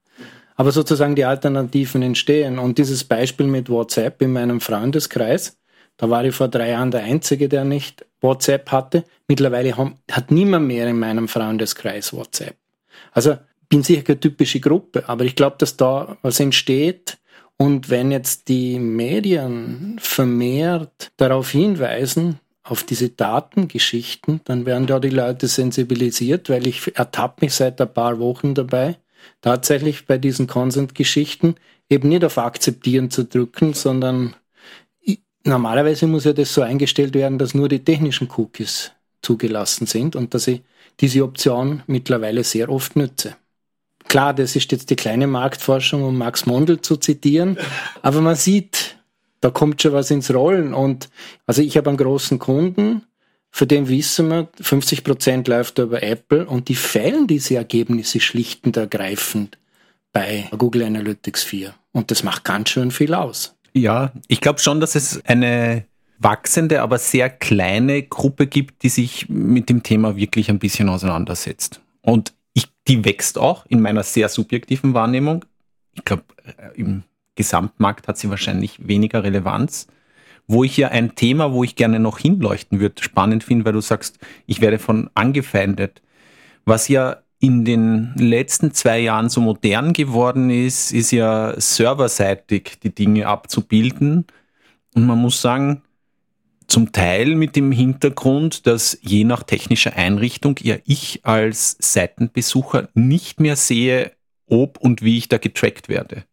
[0.60, 2.58] aber sozusagen die Alternativen entstehen.
[2.58, 5.56] Und dieses Beispiel mit WhatsApp in meinem Freundeskreis,
[6.00, 9.04] da war ich vor drei Jahren der Einzige, der nicht WhatsApp hatte.
[9.28, 9.76] Mittlerweile
[10.10, 12.56] hat niemand mehr in meinem Freundeskreis WhatsApp.
[13.12, 13.36] Also
[13.68, 17.18] bin sicher keine typische Gruppe, aber ich glaube, dass da was entsteht.
[17.58, 25.10] Und wenn jetzt die Medien vermehrt darauf hinweisen, auf diese Datengeschichten, dann werden da die
[25.10, 28.96] Leute sensibilisiert, weil ich ertappe mich seit ein paar Wochen dabei,
[29.42, 31.56] tatsächlich bei diesen Consent-Geschichten
[31.90, 34.34] eben nicht auf Akzeptieren zu drücken, sondern
[35.44, 40.34] normalerweise muss ja das so eingestellt werden, dass nur die technischen Cookies zugelassen sind und
[40.34, 40.62] dass ich
[41.00, 43.36] diese Option mittlerweile sehr oft nütze.
[44.08, 47.58] Klar, das ist jetzt die kleine Marktforschung, um Max Mondel zu zitieren,
[48.02, 48.96] aber man sieht,
[49.40, 51.08] da kommt schon was ins Rollen und
[51.46, 53.02] also ich habe einen großen Kunden,
[53.50, 58.64] für den wissen wir, 50 Prozent läuft über Apple und die fällen diese Ergebnisse schlicht
[58.64, 59.58] und ergreifend
[60.12, 61.74] bei Google Analytics 4.
[61.92, 63.56] Und das macht ganz schön viel aus.
[63.72, 65.84] Ja, ich glaube schon, dass es eine
[66.18, 71.80] wachsende, aber sehr kleine Gruppe gibt, die sich mit dem Thema wirklich ein bisschen auseinandersetzt.
[72.02, 75.44] Und ich, die wächst auch in meiner sehr subjektiven Wahrnehmung.
[75.94, 77.04] Ich glaube, äh, im
[77.36, 79.86] Gesamtmarkt hat sie wahrscheinlich weniger Relevanz
[80.50, 83.80] wo ich ja ein Thema, wo ich gerne noch hinleuchten würde, spannend finde, weil du
[83.80, 86.02] sagst, ich werde von angefeindet.
[86.64, 92.94] Was ja in den letzten zwei Jahren so modern geworden ist, ist ja serverseitig die
[92.94, 94.26] Dinge abzubilden.
[94.94, 95.82] Und man muss sagen,
[96.66, 103.40] zum Teil mit dem Hintergrund, dass je nach technischer Einrichtung ja ich als Seitenbesucher nicht
[103.40, 104.12] mehr sehe,
[104.46, 106.24] ob und wie ich da getrackt werde.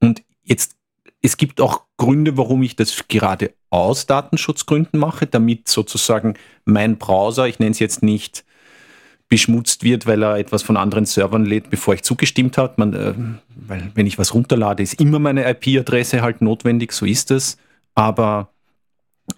[0.00, 0.76] Und jetzt
[1.22, 7.48] es gibt auch Gründe, warum ich das gerade aus Datenschutzgründen mache, damit sozusagen mein Browser,
[7.48, 8.44] ich nenne es jetzt nicht,
[9.28, 12.82] beschmutzt wird, weil er etwas von anderen Servern lädt, bevor ich zugestimmt habe.
[12.82, 13.14] äh,
[13.68, 17.56] weil wenn ich was runterlade, ist immer meine IP-Adresse halt notwendig, so ist es.
[17.94, 18.50] Aber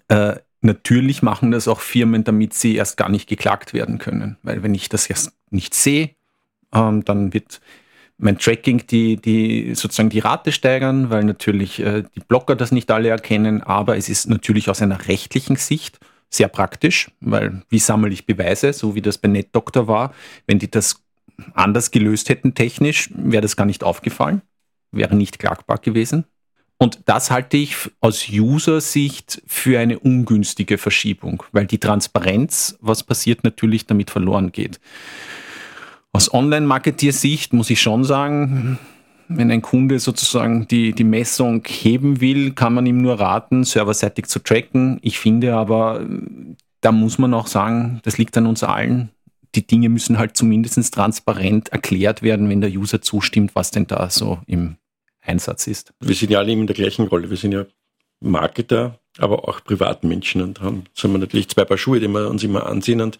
[0.09, 4.37] äh, natürlich machen das auch Firmen, damit sie erst gar nicht geklagt werden können.
[4.43, 6.11] Weil wenn ich das erst nicht sehe,
[6.73, 7.59] ähm, dann wird
[8.19, 12.91] mein Tracking die, die sozusagen die Rate steigern, weil natürlich äh, die Blocker das nicht
[12.91, 18.11] alle erkennen, aber es ist natürlich aus einer rechtlichen Sicht sehr praktisch, weil wie sammle
[18.11, 20.13] ich Beweise, so wie das bei NetDoctor war.
[20.45, 21.03] Wenn die das
[21.53, 24.41] anders gelöst hätten technisch, wäre das gar nicht aufgefallen,
[24.91, 26.25] wäre nicht klagbar gewesen.
[26.77, 33.43] Und das halte ich aus User-Sicht für eine ungünstige Verschiebung, weil die Transparenz, was passiert,
[33.43, 34.79] natürlich damit verloren geht.
[36.13, 38.79] Aus Online-Marketier-Sicht muss ich schon sagen,
[39.29, 44.25] wenn ein Kunde sozusagen die, die Messung heben will, kann man ihm nur raten, serverseitig
[44.25, 44.99] zu tracken.
[45.03, 46.05] Ich finde aber,
[46.81, 49.09] da muss man auch sagen, das liegt an uns allen.
[49.55, 54.09] Die Dinge müssen halt zumindest transparent erklärt werden, wenn der User zustimmt, was denn da
[54.09, 54.77] so im
[55.21, 55.93] Einsatz ist.
[55.99, 57.29] Wir sind ja alle in der gleichen Rolle.
[57.29, 57.65] Wir sind ja
[58.21, 62.43] Marketer, aber auch Privatmenschen und haben, sind wir natürlich zwei Paar Schuhe, die wir uns
[62.43, 63.19] immer ansehen und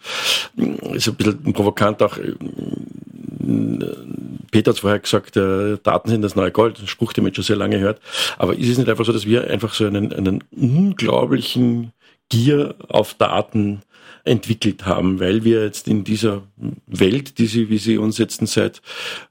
[0.56, 2.18] mm, ist ein bisschen provokant auch.
[4.50, 7.44] Peter hat vorher gesagt, äh, Daten sind das neue Gold, ein Spruch, den man schon
[7.44, 8.00] sehr lange hört.
[8.38, 11.92] Aber ist es nicht einfach so, dass wir einfach so einen, einen unglaublichen
[12.28, 13.82] Gier auf Daten
[14.24, 16.42] entwickelt haben, weil wir jetzt in dieser
[16.86, 18.82] Welt, die sie, wie sie uns jetzt seit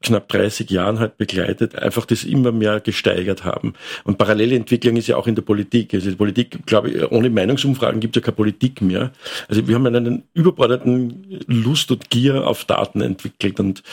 [0.01, 3.73] knapp 30 Jahren halt begleitet, einfach das immer mehr gesteigert haben.
[4.03, 5.93] Und parallele Entwicklung ist ja auch in der Politik.
[5.93, 9.12] Also die Politik, glaube ich, ohne Meinungsumfragen gibt es ja keine Politik mehr.
[9.47, 13.84] Also wir haben einen überbordeten Lust und Gier auf Daten entwickelt und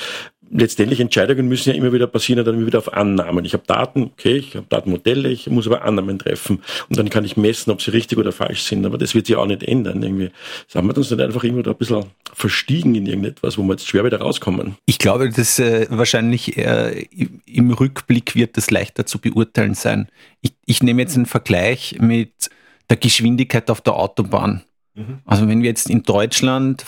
[0.50, 3.44] letztendlich Entscheidungen müssen ja immer wieder passieren, dann immer wieder auf Annahmen.
[3.44, 7.24] Ich habe Daten, okay, ich habe Datenmodelle, ich muss aber Annahmen treffen und dann kann
[7.24, 8.84] ich messen, ob sie richtig oder falsch sind.
[8.86, 10.02] Aber das wird sich auch nicht ändern.
[10.02, 10.30] Irgendwie
[10.74, 13.88] haben wir uns nicht einfach irgendwo da ein bisschen verstiegen in irgendetwas, wo wir jetzt
[13.88, 14.76] schwer wieder rauskommen.
[14.86, 17.06] Ich glaube, dass äh, wahrscheinlich äh,
[17.46, 20.08] im Rückblick wird das leichter zu beurteilen sein.
[20.42, 22.50] Ich, ich nehme jetzt einen Vergleich mit
[22.88, 24.62] der Geschwindigkeit auf der Autobahn.
[24.96, 25.18] Mhm.
[25.26, 26.84] Also wenn wir jetzt in Deutschland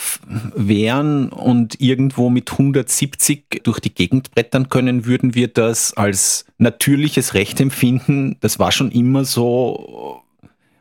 [0.56, 7.34] wären und irgendwo mit 170 durch die Gegend brettern können, würden wir das als natürliches
[7.34, 8.36] Recht empfinden.
[8.40, 10.22] Das war schon immer so.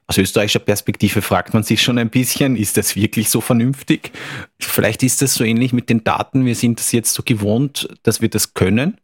[0.09, 4.13] Aus österreichischer Perspektive fragt man sich schon ein bisschen, ist das wirklich so vernünftig?
[4.57, 6.45] Vielleicht ist das so ähnlich mit den Daten.
[6.45, 8.95] Wir sind es jetzt so gewohnt, dass wir das können.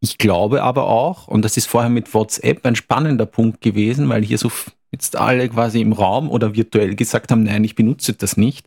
[0.00, 4.22] Ich glaube aber auch, und das ist vorher mit WhatsApp ein spannender Punkt gewesen, weil
[4.22, 4.50] hier so
[4.92, 8.66] jetzt alle quasi im Raum oder virtuell gesagt haben, nein, ich benutze das nicht.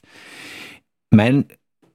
[1.10, 1.46] Mein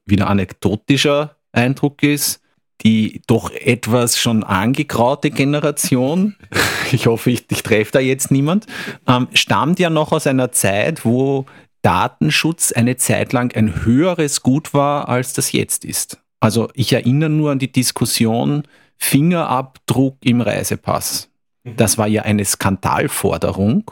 [0.07, 2.41] wieder anekdotischer Eindruck ist,
[2.83, 6.37] die doch etwas schon angegraute Generation,
[6.93, 8.67] ich hoffe, ich, ich treffe da jetzt niemand,
[9.07, 11.47] ähm, stammt ja noch aus einer Zeit, wo
[11.83, 16.21] Datenschutz eine Zeit lang ein höheres Gut war, als das jetzt ist.
[16.41, 18.63] Also ich erinnere nur an die Diskussion
[18.97, 21.31] Fingerabdruck im Reisepass.
[21.65, 21.77] Mhm.
[21.77, 23.91] Das war ja eine Skandalforderung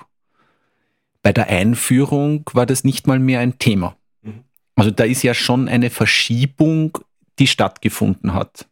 [1.27, 3.97] bei der Einführung war das nicht mal mehr ein Thema.
[4.23, 4.45] Mhm.
[4.77, 6.99] Also da ist ja schon eine Verschiebung,
[7.41, 8.69] die stattgefunden hat,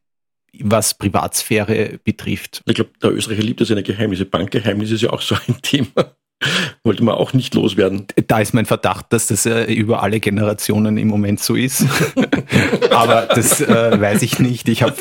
[0.60, 2.62] was Privatsphäre betrifft.
[2.66, 4.24] Ich glaube, der Österreicher liebt ja seine Geheimnisse.
[4.24, 6.14] Bankgeheimnisse ist ja auch so ein Thema.
[6.84, 8.06] Wollte man auch nicht loswerden.
[8.28, 11.84] Da ist mein Verdacht, dass das äh, über alle Generationen im Moment so ist.
[12.90, 14.68] Aber das äh, weiß ich nicht.
[14.68, 14.94] Ich habe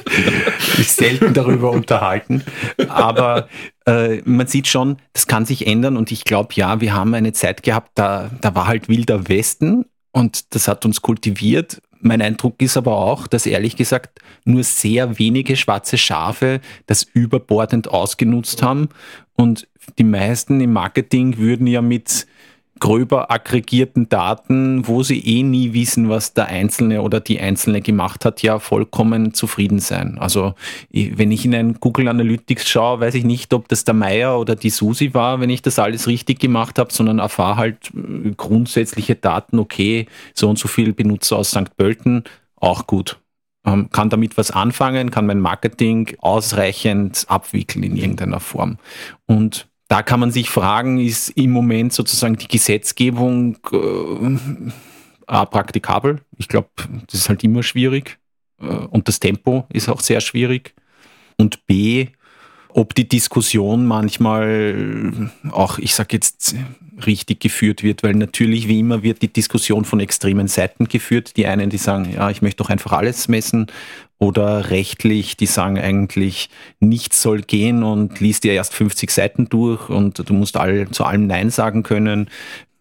[0.78, 2.44] mich selten darüber unterhalten.
[2.88, 3.48] Aber
[3.86, 5.98] äh, man sieht schon, das kann sich ändern.
[5.98, 9.86] Und ich glaube, ja, wir haben eine Zeit gehabt, da, da war halt wilder Westen
[10.12, 11.82] und das hat uns kultiviert.
[12.00, 17.88] Mein Eindruck ist aber auch, dass ehrlich gesagt nur sehr wenige schwarze Schafe das überbordend
[17.88, 18.90] ausgenutzt haben
[19.36, 19.68] und
[19.98, 22.28] die meisten im Marketing würden ja mit
[22.80, 28.26] gröber aggregierten Daten, wo sie eh nie wissen, was der Einzelne oder die Einzelne gemacht
[28.26, 30.18] hat, ja vollkommen zufrieden sein.
[30.18, 30.56] Also
[30.92, 34.56] wenn ich in ein Google Analytics schaue, weiß ich nicht, ob das der Meier oder
[34.56, 39.16] die Susi war, wenn ich das alles richtig gemacht habe, sondern erfahre halt äh, grundsätzliche
[39.16, 41.78] Daten, okay, so und so viel Benutzer aus St.
[41.78, 42.24] Pölten,
[42.56, 43.20] auch gut.
[43.66, 48.78] Ähm, kann damit was anfangen, kann mein Marketing ausreichend abwickeln in irgendeiner Form.
[49.26, 56.22] Und da kann man sich fragen, ist im Moment sozusagen die Gesetzgebung äh, praktikabel?
[56.38, 56.70] Ich glaube,
[57.08, 58.20] das ist halt immer schwierig.
[58.60, 60.74] Äh, und das Tempo ist auch sehr schwierig.
[61.38, 62.08] Und B,
[62.74, 66.56] ob die Diskussion manchmal auch, ich sage jetzt,
[67.06, 71.38] richtig geführt wird, weil natürlich wie immer wird die Diskussion von extremen Seiten geführt.
[71.38, 73.68] Die einen, die sagen, ja, ich möchte doch einfach alles messen
[74.20, 76.50] oder rechtlich, die sagen eigentlich,
[76.80, 81.04] nichts soll gehen und liest dir erst 50 Seiten durch und du musst all, zu
[81.04, 82.30] allem Nein sagen können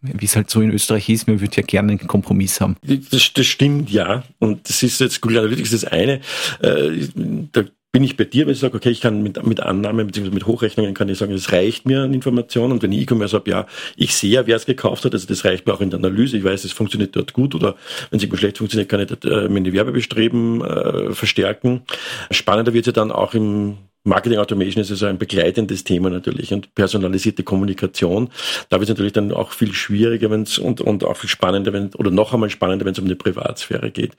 [0.03, 2.77] wie es halt so in Österreich ist, man würde ja gerne einen Kompromiss haben.
[2.83, 4.25] Das, das stimmt, ja.
[4.41, 6.21] Und das ist jetzt Analytics das eine.
[6.61, 10.07] Äh, der bin ich bei dir, wenn ich sage, okay, ich kann mit, mit Annahme
[10.07, 10.31] bzw.
[10.31, 12.73] mit Hochrechnungen kann ich sagen, es reicht mir an Informationen.
[12.73, 13.67] Und wenn ich E-Commerce habe, ja,
[13.97, 16.39] ich sehe ja, wer es gekauft hat, also das reicht mir auch in der Analyse.
[16.39, 17.77] Ich weiß, es funktioniert dort gut oder
[18.11, 21.83] wenn es irgendwo schlecht funktioniert, kann ich dort, äh, meine Werbebestreben äh, verstärken.
[22.31, 26.53] Spannender wird es ja dann auch im Marketing Automation ist also ein begleitendes Thema natürlich
[26.53, 28.31] und personalisierte Kommunikation.
[28.69, 31.95] Da wird es natürlich dann auch viel schwieriger wenn's, und, und auch viel spannender, wenn,
[31.95, 34.17] oder noch einmal spannender, wenn es um die Privatsphäre geht.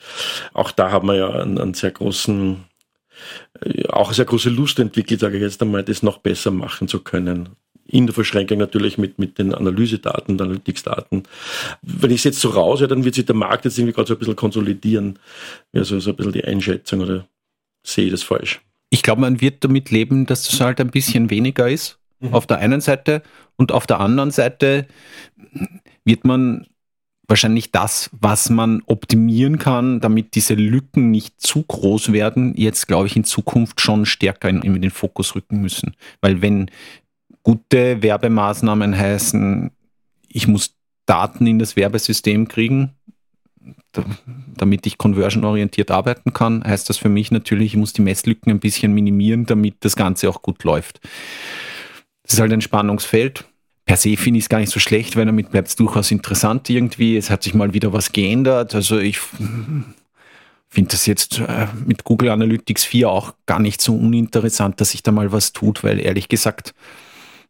[0.54, 2.64] Auch da haben wir ja einen, einen sehr großen,
[3.90, 7.00] auch eine sehr große Lust entwickelt, sage ich jetzt einmal, das noch besser machen zu
[7.00, 7.50] können.
[7.86, 11.24] In der Verschränkung natürlich mit, mit den Analysedaten, den Analytics-Daten.
[11.82, 14.14] Wenn ich es jetzt so raushöre, dann wird sich der Markt jetzt irgendwie gerade so
[14.16, 15.20] ein bisschen konsolidieren.
[15.74, 17.28] Also so ein bisschen die Einschätzung oder
[17.86, 18.62] sehe ich das falsch?
[18.90, 22.34] Ich glaube, man wird damit leben, dass es halt ein bisschen weniger ist, mhm.
[22.34, 23.22] auf der einen Seite.
[23.58, 24.88] Und auf der anderen Seite
[26.06, 26.68] wird man
[27.28, 33.08] wahrscheinlich das, was man optimieren kann, damit diese Lücken nicht zu groß werden, jetzt, glaube
[33.08, 35.96] ich, in Zukunft schon stärker in, in den Fokus rücken müssen.
[36.22, 36.70] Weil wenn
[37.44, 39.72] gute Werbemaßnahmen heißen,
[40.28, 42.94] ich muss Daten in das Werbesystem kriegen,
[44.58, 48.60] damit ich conversion-orientiert arbeiten kann, heißt das für mich natürlich, ich muss die Messlücken ein
[48.60, 51.00] bisschen minimieren, damit das Ganze auch gut läuft.
[52.24, 53.46] Das ist halt ein Spannungsfeld.
[53.86, 56.70] Per se finde ich es gar nicht so schlecht, weil damit bleibt es durchaus interessant
[56.70, 57.18] irgendwie.
[57.18, 58.76] Es hat sich mal wieder was geändert.
[58.76, 59.20] Also ich
[60.70, 65.04] finde das jetzt äh, mit Google Analytics 4 auch gar nicht so uninteressant, dass sich
[65.04, 66.74] da mal was tut, weil ehrlich gesagt,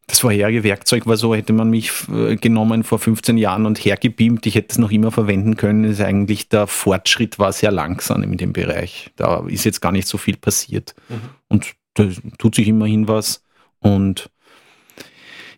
[0.07, 4.45] das vorherige Werkzeug war so, hätte man mich äh, genommen vor 15 Jahren und hergebeamt,
[4.45, 8.38] ich hätte es noch immer verwenden können, ist eigentlich der Fortschritt war sehr langsam in
[8.38, 9.11] dem Bereich.
[9.15, 10.93] Da ist jetzt gar nicht so viel passiert.
[11.07, 11.21] Mhm.
[11.47, 13.43] Und da tut sich immerhin was.
[13.79, 14.29] Und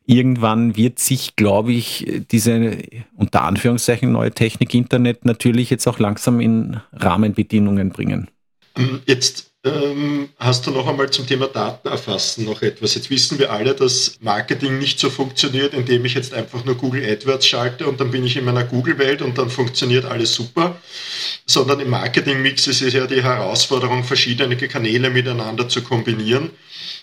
[0.05, 2.77] irgendwann wird sich, glaube ich, diese
[3.15, 8.29] unter Anführungszeichen neue Technik Internet natürlich jetzt auch langsam in Rahmenbedingungen bringen.
[9.05, 12.95] Jetzt ähm, hast du noch einmal zum Thema Datenerfassen noch etwas?
[12.95, 17.03] Jetzt wissen wir alle, dass Marketing nicht so funktioniert, indem ich jetzt einfach nur Google
[17.03, 20.79] AdWords schalte und dann bin ich in meiner Google-Welt und dann funktioniert alles super,
[21.45, 26.51] sondern im Marketing-Mix ist es ja die Herausforderung, verschiedene Kanäle miteinander zu kombinieren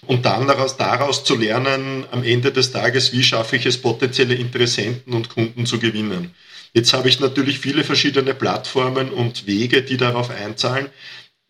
[0.06, 4.34] und dann daraus, daraus zu lernen, am Ende des Tages, wie schaffe ich es, potenzielle
[4.34, 6.34] Interessenten und Kunden zu gewinnen.
[6.74, 10.88] Jetzt habe ich natürlich viele verschiedene Plattformen und Wege, die darauf einzahlen.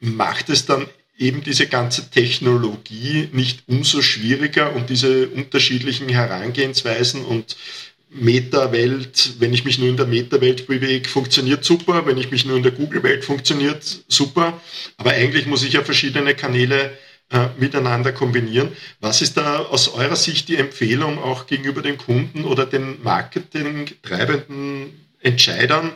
[0.00, 0.88] Macht es dann
[1.18, 7.56] eben diese ganze Technologie nicht umso schwieriger und diese unterschiedlichen Herangehensweisen und
[8.14, 12.56] Meta-Welt, wenn ich mich nur in der Meta-Welt bewege, funktioniert super, wenn ich mich nur
[12.56, 14.60] in der Google-Welt funktioniert super,
[14.98, 16.92] aber eigentlich muss ich ja verschiedene Kanäle
[17.30, 18.68] äh, miteinander kombinieren.
[19.00, 24.92] Was ist da aus eurer Sicht die Empfehlung auch gegenüber den Kunden oder den Marketing-treibenden
[25.20, 25.92] Entscheidern,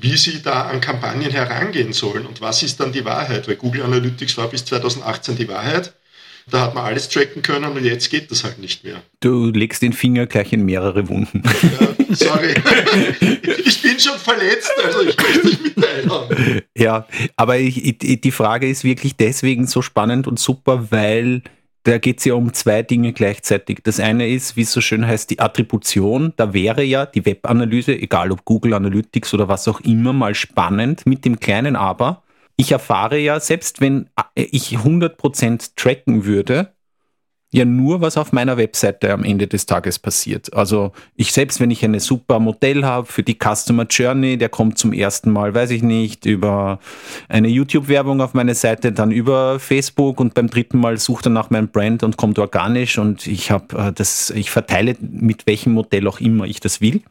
[0.00, 3.82] wie sie da an Kampagnen herangehen sollen und was ist dann die Wahrheit, weil Google
[3.82, 5.94] Analytics war bis 2018 die Wahrheit.
[6.50, 9.02] Da hat man alles tracken können und jetzt geht das halt nicht mehr.
[9.20, 11.42] Du legst den Finger gleich in mehrere Wunden.
[11.44, 12.54] Ja, sorry.
[13.64, 16.62] ich bin schon verletzt, also ich möchte nicht mitteilen.
[16.76, 21.42] Ja, aber ich, die Frage ist wirklich deswegen so spannend und super, weil
[21.84, 23.80] da geht es ja um zwei Dinge gleichzeitig.
[23.82, 26.34] Das eine ist, wie es so schön heißt, die Attribution.
[26.36, 31.06] Da wäre ja die Webanalyse, egal ob Google Analytics oder was auch immer, mal spannend
[31.06, 32.22] mit dem kleinen Aber.
[32.56, 36.74] Ich erfahre ja, selbst wenn ich 100% tracken würde,
[37.52, 40.54] ja nur, was auf meiner Webseite am Ende des Tages passiert.
[40.54, 44.78] Also ich selbst, wenn ich ein super Modell habe für die Customer Journey, der kommt
[44.78, 46.78] zum ersten Mal, weiß ich nicht, über
[47.28, 51.50] eine YouTube-Werbung auf meine Seite, dann über Facebook und beim dritten Mal sucht er nach
[51.50, 56.06] meinem Brand und kommt organisch und ich habe äh, das, ich verteile mit welchem Modell
[56.06, 57.02] auch immer ich das will.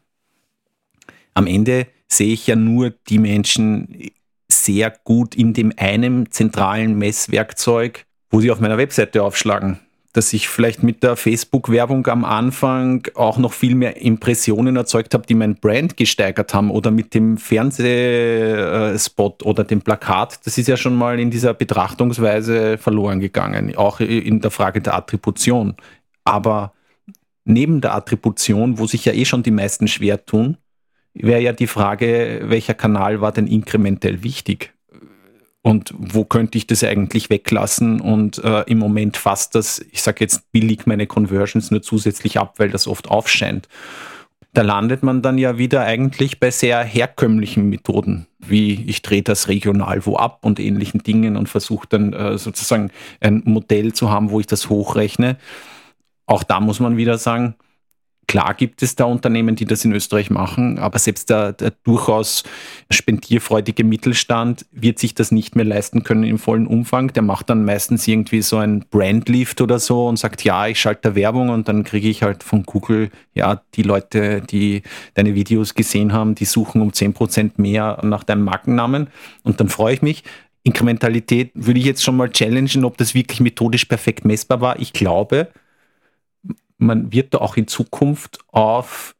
[1.33, 4.09] Am Ende sehe ich ja nur die Menschen
[4.47, 9.79] sehr gut in dem einen zentralen Messwerkzeug, wo sie auf meiner Webseite aufschlagen
[10.14, 15.28] dass ich vielleicht mit der Facebook-Werbung am Anfang auch noch viel mehr Impressionen erzeugt habe,
[15.28, 20.39] die mein Brand gesteigert haben oder mit dem Fernsehspot oder dem Plakat.
[20.45, 24.95] Das ist ja schon mal in dieser Betrachtungsweise verloren gegangen, auch in der Frage der
[24.95, 25.76] Attribution.
[26.24, 26.74] Aber
[27.45, 30.57] neben der Attribution, wo sich ja eh schon die meisten schwer tun,
[31.14, 34.74] wäre ja die Frage, welcher Kanal war denn inkrementell wichtig?
[35.62, 40.18] Und wo könnte ich das eigentlich weglassen und äh, im Moment fasst das, ich sage
[40.22, 43.68] jetzt billig meine Conversions nur zusätzlich ab, weil das oft aufscheint.
[44.53, 49.47] Da landet man dann ja wieder eigentlich bei sehr herkömmlichen Methoden, wie ich drehe das
[49.47, 52.89] regional wo ab und ähnlichen Dingen und versuche dann äh, sozusagen
[53.20, 55.38] ein Modell zu haben, wo ich das hochrechne.
[56.26, 57.55] Auch da muss man wieder sagen,
[58.30, 62.43] Klar gibt es da Unternehmen, die das in Österreich machen, aber selbst der, der, durchaus
[62.91, 67.11] spendierfreudige Mittelstand wird sich das nicht mehr leisten können im vollen Umfang.
[67.11, 71.09] Der macht dann meistens irgendwie so ein Brandlift oder so und sagt, ja, ich schalte
[71.09, 74.84] da Werbung und dann kriege ich halt von Google, ja, die Leute, die
[75.15, 79.07] deine Videos gesehen haben, die suchen um 10% mehr nach deinem Markennamen
[79.41, 80.23] und dann freue ich mich.
[80.61, 84.80] Inkrementalität würde ich jetzt schon mal challengen, ob das wirklich methodisch perfekt messbar war.
[84.80, 85.47] Ich glaube,
[86.80, 89.15] man wird da auch in Zukunft auf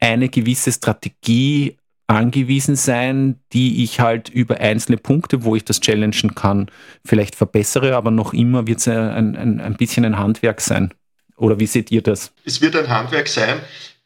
[0.00, 1.76] eine gewisse Strategie
[2.06, 6.68] angewiesen sein, die ich halt über einzelne Punkte, wo ich das challengen kann,
[7.04, 10.92] vielleicht verbessere, aber noch immer wird es ein, ein, ein bisschen ein Handwerk sein.
[11.36, 12.32] Oder wie seht ihr das?
[12.44, 13.60] Es wird ein Handwerk sein.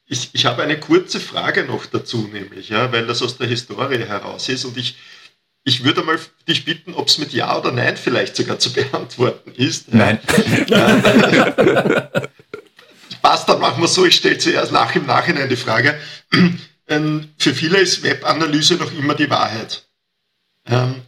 [0.07, 4.05] Ich, ich habe eine kurze Frage noch dazu, nämlich, ja, weil das aus der Historie
[4.05, 4.99] heraus ist und ich,
[5.64, 9.53] ich würde mal dich bitten, ob es mit Ja oder Nein vielleicht sogar zu beantworten
[9.57, 9.95] ist.
[9.95, 10.18] Nein.
[13.25, 14.05] Passt, dann machen wir so.
[14.05, 15.99] Ich stelle zuerst nach im Nachhinein die Frage.
[16.87, 19.89] Ähm, für viele ist Webanalyse noch immer die Wahrheit.
[20.66, 21.01] Ähm,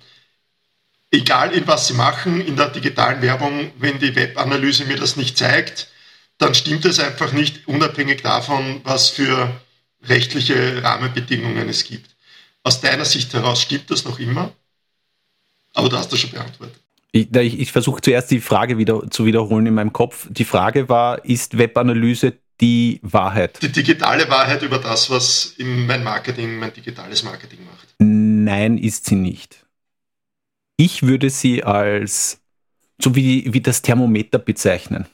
[1.11, 5.37] egal in was sie machen, in der digitalen Werbung, wenn die Webanalyse mir das nicht
[5.37, 5.89] zeigt,
[6.39, 9.55] dann stimmt es einfach nicht, unabhängig davon, was für
[10.05, 12.17] rechtliche Rahmenbedingungen es gibt.
[12.63, 14.55] Aus deiner Sicht heraus stimmt das noch immer?
[15.75, 16.86] Aber du hast das schon beantwortet.
[17.17, 20.29] Ich, ich, ich versuche zuerst die Frage wieder zu wiederholen in meinem Kopf.
[20.31, 23.63] Die Frage war, ist Webanalyse die Wahrheit?
[23.63, 27.95] Die digitale Wahrheit über das, was in mein Marketing, mein digitales Marketing macht.
[27.99, 29.65] Nein, ist sie nicht.
[30.77, 32.41] Ich würde sie als
[33.01, 35.07] so wie, wie das Thermometer bezeichnen.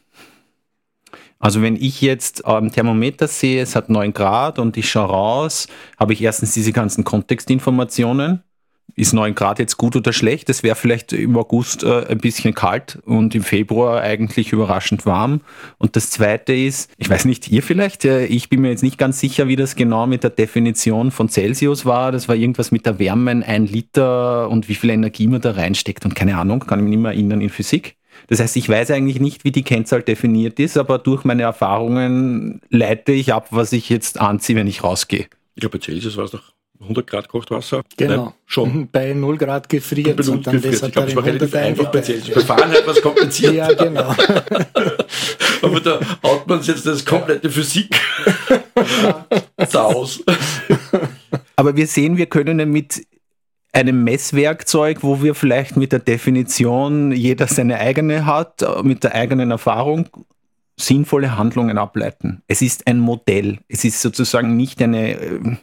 [1.38, 5.68] Also wenn ich jetzt am Thermometer sehe, es hat 9 Grad und ich schaue raus,
[5.98, 8.42] habe ich erstens diese ganzen Kontextinformationen
[8.94, 10.50] ist 9 Grad jetzt gut oder schlecht?
[10.50, 15.40] Es wäre vielleicht im August äh, ein bisschen kalt und im Februar eigentlich überraschend warm.
[15.78, 18.98] Und das Zweite ist, ich weiß nicht, ihr vielleicht, äh, ich bin mir jetzt nicht
[18.98, 22.12] ganz sicher, wie das genau mit der Definition von Celsius war.
[22.12, 26.04] Das war irgendwas mit der Wärme, ein Liter und wie viel Energie man da reinsteckt
[26.04, 27.96] und keine Ahnung, kann ich mich nicht mehr erinnern in Physik.
[28.28, 32.60] Das heißt, ich weiß eigentlich nicht, wie die Kennzahl definiert ist, aber durch meine Erfahrungen
[32.68, 35.26] leite ich ab, was ich jetzt anziehe, wenn ich rausgehe.
[35.54, 36.52] Ich glaube, bei Celsius war es doch
[36.82, 37.82] 100 Grad Kochtwasser?
[37.96, 38.24] Genau.
[38.24, 38.74] Nein, schon.
[38.74, 38.88] Mhm.
[38.90, 40.74] Bei 0 Grad gefriert bei und dann gefriert.
[40.74, 42.34] deshalb ich glaub, das war relativ einfach bei Celsius.
[42.34, 43.54] Bei Fahrenheit was kompliziert.
[43.54, 44.14] ja, genau.
[45.62, 47.88] Aber da haut man jetzt das komplette Physik
[49.74, 50.22] aus.
[51.56, 53.06] Aber wir sehen, wir können mit
[53.72, 59.50] einem Messwerkzeug, wo wir vielleicht mit der Definition jeder seine eigene hat, mit der eigenen
[59.50, 60.08] Erfahrung
[60.76, 62.42] sinnvolle Handlungen ableiten.
[62.48, 63.58] Es ist ein Modell.
[63.68, 65.58] Es ist sozusagen nicht eine ähm,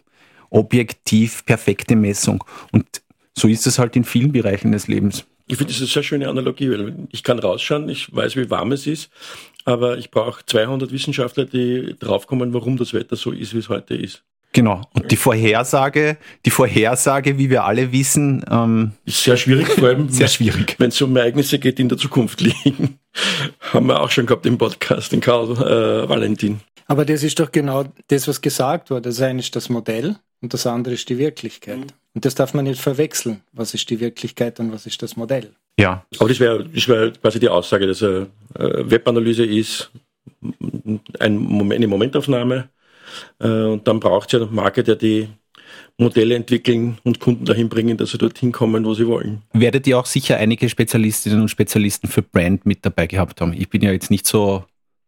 [0.49, 2.43] objektiv perfekte Messung.
[2.71, 2.85] Und
[3.33, 5.25] so ist es halt in vielen Bereichen des Lebens.
[5.47, 8.49] Ich finde, das ist eine sehr schöne Analogie, weil ich kann rausschauen, ich weiß, wie
[8.51, 9.09] warm es ist,
[9.65, 13.95] aber ich brauche 200 Wissenschaftler, die draufkommen, warum das Wetter so ist, wie es heute
[13.95, 14.23] ist.
[14.51, 14.81] Genau.
[14.93, 20.09] Und die Vorhersage, die Vorhersage, wie wir alle wissen, ähm, ist sehr schwierig, vor allem
[20.09, 20.75] sehr schwierig.
[20.79, 22.99] Wenn es um Ereignisse geht, die in der Zukunft liegen.
[23.73, 26.61] Haben wir auch schon gehabt im Podcast, den Karl äh, Valentin.
[26.87, 29.03] Aber das ist doch genau das, was gesagt wurde.
[29.03, 31.77] Das eine ist das Modell und das andere ist die Wirklichkeit.
[31.77, 31.87] Mhm.
[32.15, 33.41] Und das darf man nicht verwechseln.
[33.53, 35.53] Was ist die Wirklichkeit und was ist das Modell?
[35.79, 36.05] Ja.
[36.17, 39.91] Aber das wäre das wär quasi die Aussage, dass eine Webanalyse ist
[41.19, 42.69] ein Moment, eine Momentaufnahme
[43.39, 45.27] äh, und dann braucht es ja Marke, der die
[45.97, 49.41] Modelle entwickeln und Kunden dahin bringen, dass sie dorthin kommen, wo sie wollen.
[49.53, 53.53] Werdet ihr auch sicher einige Spezialistinnen und Spezialisten für Brand mit dabei gehabt haben?
[53.53, 54.63] Ich bin ja jetzt nicht so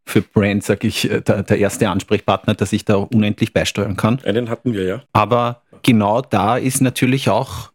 [0.06, 4.20] für Brand, sage ich, äh, der, der, erste Ansprechpartner, dass ich da unendlich beisteuern kann.
[4.26, 5.02] Einen hatten wir, ja.
[5.14, 7.72] Aber genau da ist natürlich auch,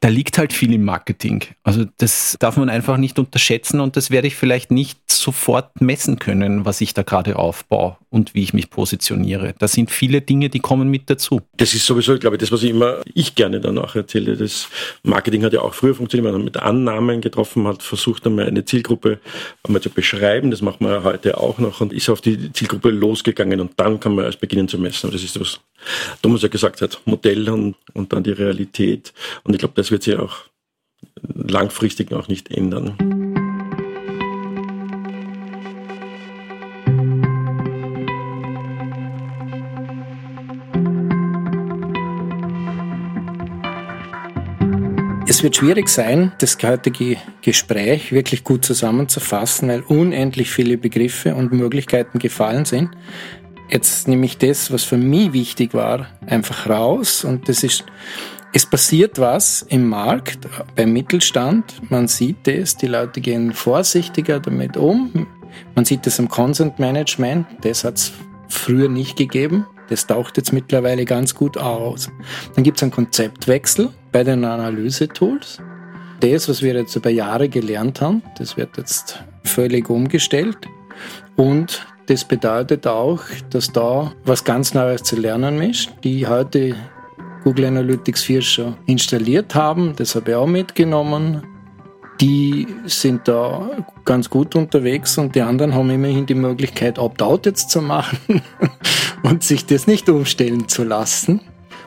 [0.00, 1.44] da liegt halt viel im Marketing.
[1.62, 6.18] Also das darf man einfach nicht unterschätzen und das werde ich vielleicht nicht sofort messen
[6.18, 9.54] können, was ich da gerade aufbaue und wie ich mich positioniere.
[9.58, 11.40] Da sind viele Dinge, die kommen mit dazu.
[11.56, 14.36] Das ist sowieso, glaube ich, das, was ich immer, ich gerne danach erzähle.
[14.36, 14.68] Das
[15.02, 18.64] Marketing hat ja auch früher funktioniert, man hat mit Annahmen getroffen, hat versucht einmal eine
[18.64, 19.18] Zielgruppe
[19.64, 20.50] einmal zu beschreiben.
[20.50, 23.98] Das macht man ja heute auch noch und ist auf die Zielgruppe losgegangen und dann
[23.98, 25.06] kann man erst beginnen zu messen.
[25.06, 25.60] Und das ist was
[26.22, 29.12] Thomas ja gesagt hat, Modell und, und dann die Realität.
[29.44, 30.44] Und ich glaube, das wird sich auch
[31.34, 32.96] langfristig auch nicht ändern.
[45.28, 51.52] Es wird schwierig sein, das heutige Gespräch wirklich gut zusammenzufassen, weil unendlich viele Begriffe und
[51.52, 52.90] Möglichkeiten gefallen sind.
[53.68, 57.84] Jetzt nehme ich das, was für mich wichtig war, einfach raus und das ist,
[58.56, 61.90] es passiert was im Markt, beim Mittelstand.
[61.90, 65.26] Man sieht es, die Leute gehen vorsichtiger damit um.
[65.74, 68.12] Man sieht das im Consent Management, das hat es
[68.48, 69.66] früher nicht gegeben.
[69.90, 72.10] Das taucht jetzt mittlerweile ganz gut aus.
[72.54, 75.58] Dann gibt es einen Konzeptwechsel bei den Analyse-Tools.
[76.20, 80.56] Das, was wir jetzt über Jahre gelernt haben, das wird jetzt völlig umgestellt.
[81.36, 86.74] Und das bedeutet auch, dass da was ganz Neues zu lernen ist, die heute
[87.46, 89.92] Google Analytics 4 schon installiert haben.
[89.94, 91.44] Das habe ich auch mitgenommen.
[92.20, 93.70] Die sind da
[94.04, 98.42] ganz gut unterwegs und die anderen haben immerhin die Möglichkeit, Opt-out jetzt zu machen
[99.22, 101.40] und sich das nicht umstellen zu lassen.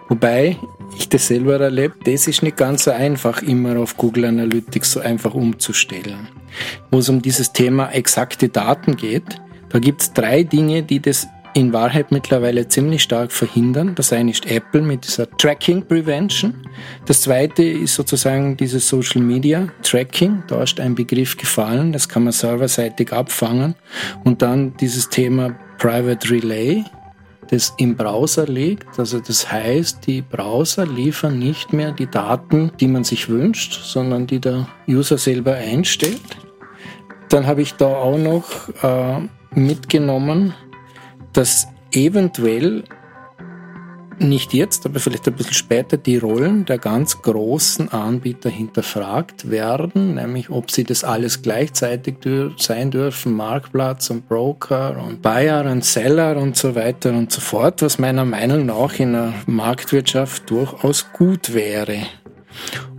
[0.08, 0.58] Wobei
[0.98, 5.02] ich das selber erlebe, das ist nicht ganz so einfach, immer auf Google Analytics so
[5.02, 6.30] einfach umzustellen.
[6.90, 11.28] Wo es um dieses Thema exakte Daten geht, da gibt es drei Dinge, die das
[11.54, 13.96] in Wahrheit mittlerweile ziemlich stark verhindern.
[13.96, 16.54] Das eine ist Apple mit dieser Tracking Prevention.
[17.06, 20.44] Das zweite ist sozusagen dieses Social Media Tracking.
[20.48, 23.76] Da ist ein Begriff gefallen, das kann man serverseitig abfangen.
[24.24, 26.84] Und dann dieses Thema Private Relay,
[27.50, 29.00] das im Browser liegt.
[29.00, 34.28] Also das heißt, die Browser liefern nicht mehr die Daten, die man sich wünscht, sondern
[34.28, 36.22] die der User selber einstellt.
[37.30, 40.54] Dann habe ich da auch noch äh, mitgenommen,
[41.34, 42.84] dass eventuell
[44.20, 50.16] nicht jetzt, aber vielleicht ein bisschen später die Rollen der ganz großen Anbieter hinterfragt werden,
[50.16, 52.18] nämlich ob sie das alles gleichzeitig
[52.58, 57.82] sein dürfen, Marktplatz und Broker und Buyer und Seller und so weiter und so fort,
[57.82, 62.00] was meiner Meinung nach in einer Marktwirtschaft durchaus gut wäre.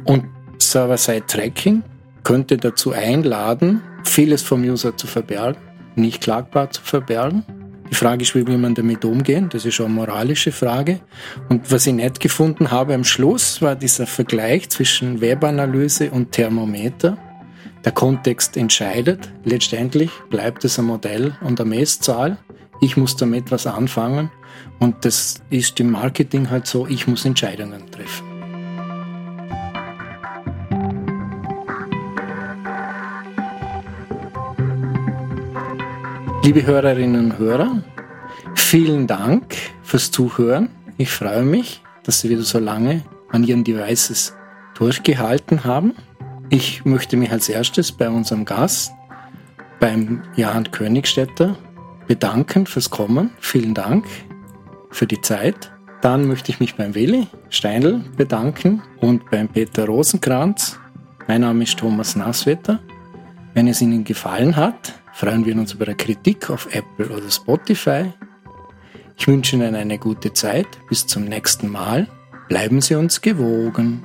[0.05, 0.25] Und
[0.59, 1.83] Server-Side-Tracking
[2.25, 5.61] könnte dazu einladen, vieles vom User zu verbergen,
[5.97, 7.45] nicht klagbar zu verbergen
[7.91, 9.49] die Frage ist, wie will man damit umgehen?
[9.51, 11.01] Das ist schon eine moralische Frage.
[11.49, 17.19] Und was ich nicht gefunden habe am Schluss, war dieser Vergleich zwischen Webanalyse und Thermometer.
[17.85, 19.29] Der Kontext entscheidet.
[19.45, 22.39] Letztendlich bleibt es ein Modell und eine Messzahl.
[22.81, 24.31] Ich muss damit was anfangen.
[24.79, 28.30] Und das ist im Marketing halt so, ich muss Entscheidungen treffen.
[36.43, 37.83] Liebe Hörerinnen und Hörer,
[38.55, 40.71] vielen Dank fürs Zuhören.
[40.97, 44.35] Ich freue mich, dass Sie wieder so lange an Ihren Devices
[44.75, 45.95] durchgehalten haben.
[46.49, 48.91] Ich möchte mich als erstes bei unserem Gast,
[49.81, 51.59] beim Jan Königstädter,
[52.09, 53.33] bedanken fürs Kommen.
[53.39, 54.07] Vielen Dank
[54.91, 55.71] für die Zeit.
[56.01, 60.81] Dann möchte ich mich beim Willi Steindl bedanken und beim Peter Rosenkranz.
[61.29, 62.81] Mein Name ist Thomas Nasswetter.
[63.53, 68.13] Wenn es Ihnen gefallen hat, freuen wir uns über eine Kritik auf Apple oder Spotify.
[69.17, 70.67] Ich wünsche Ihnen eine gute Zeit.
[70.89, 72.09] Bis zum nächsten Mal.
[72.49, 74.03] Bleiben Sie uns gewogen.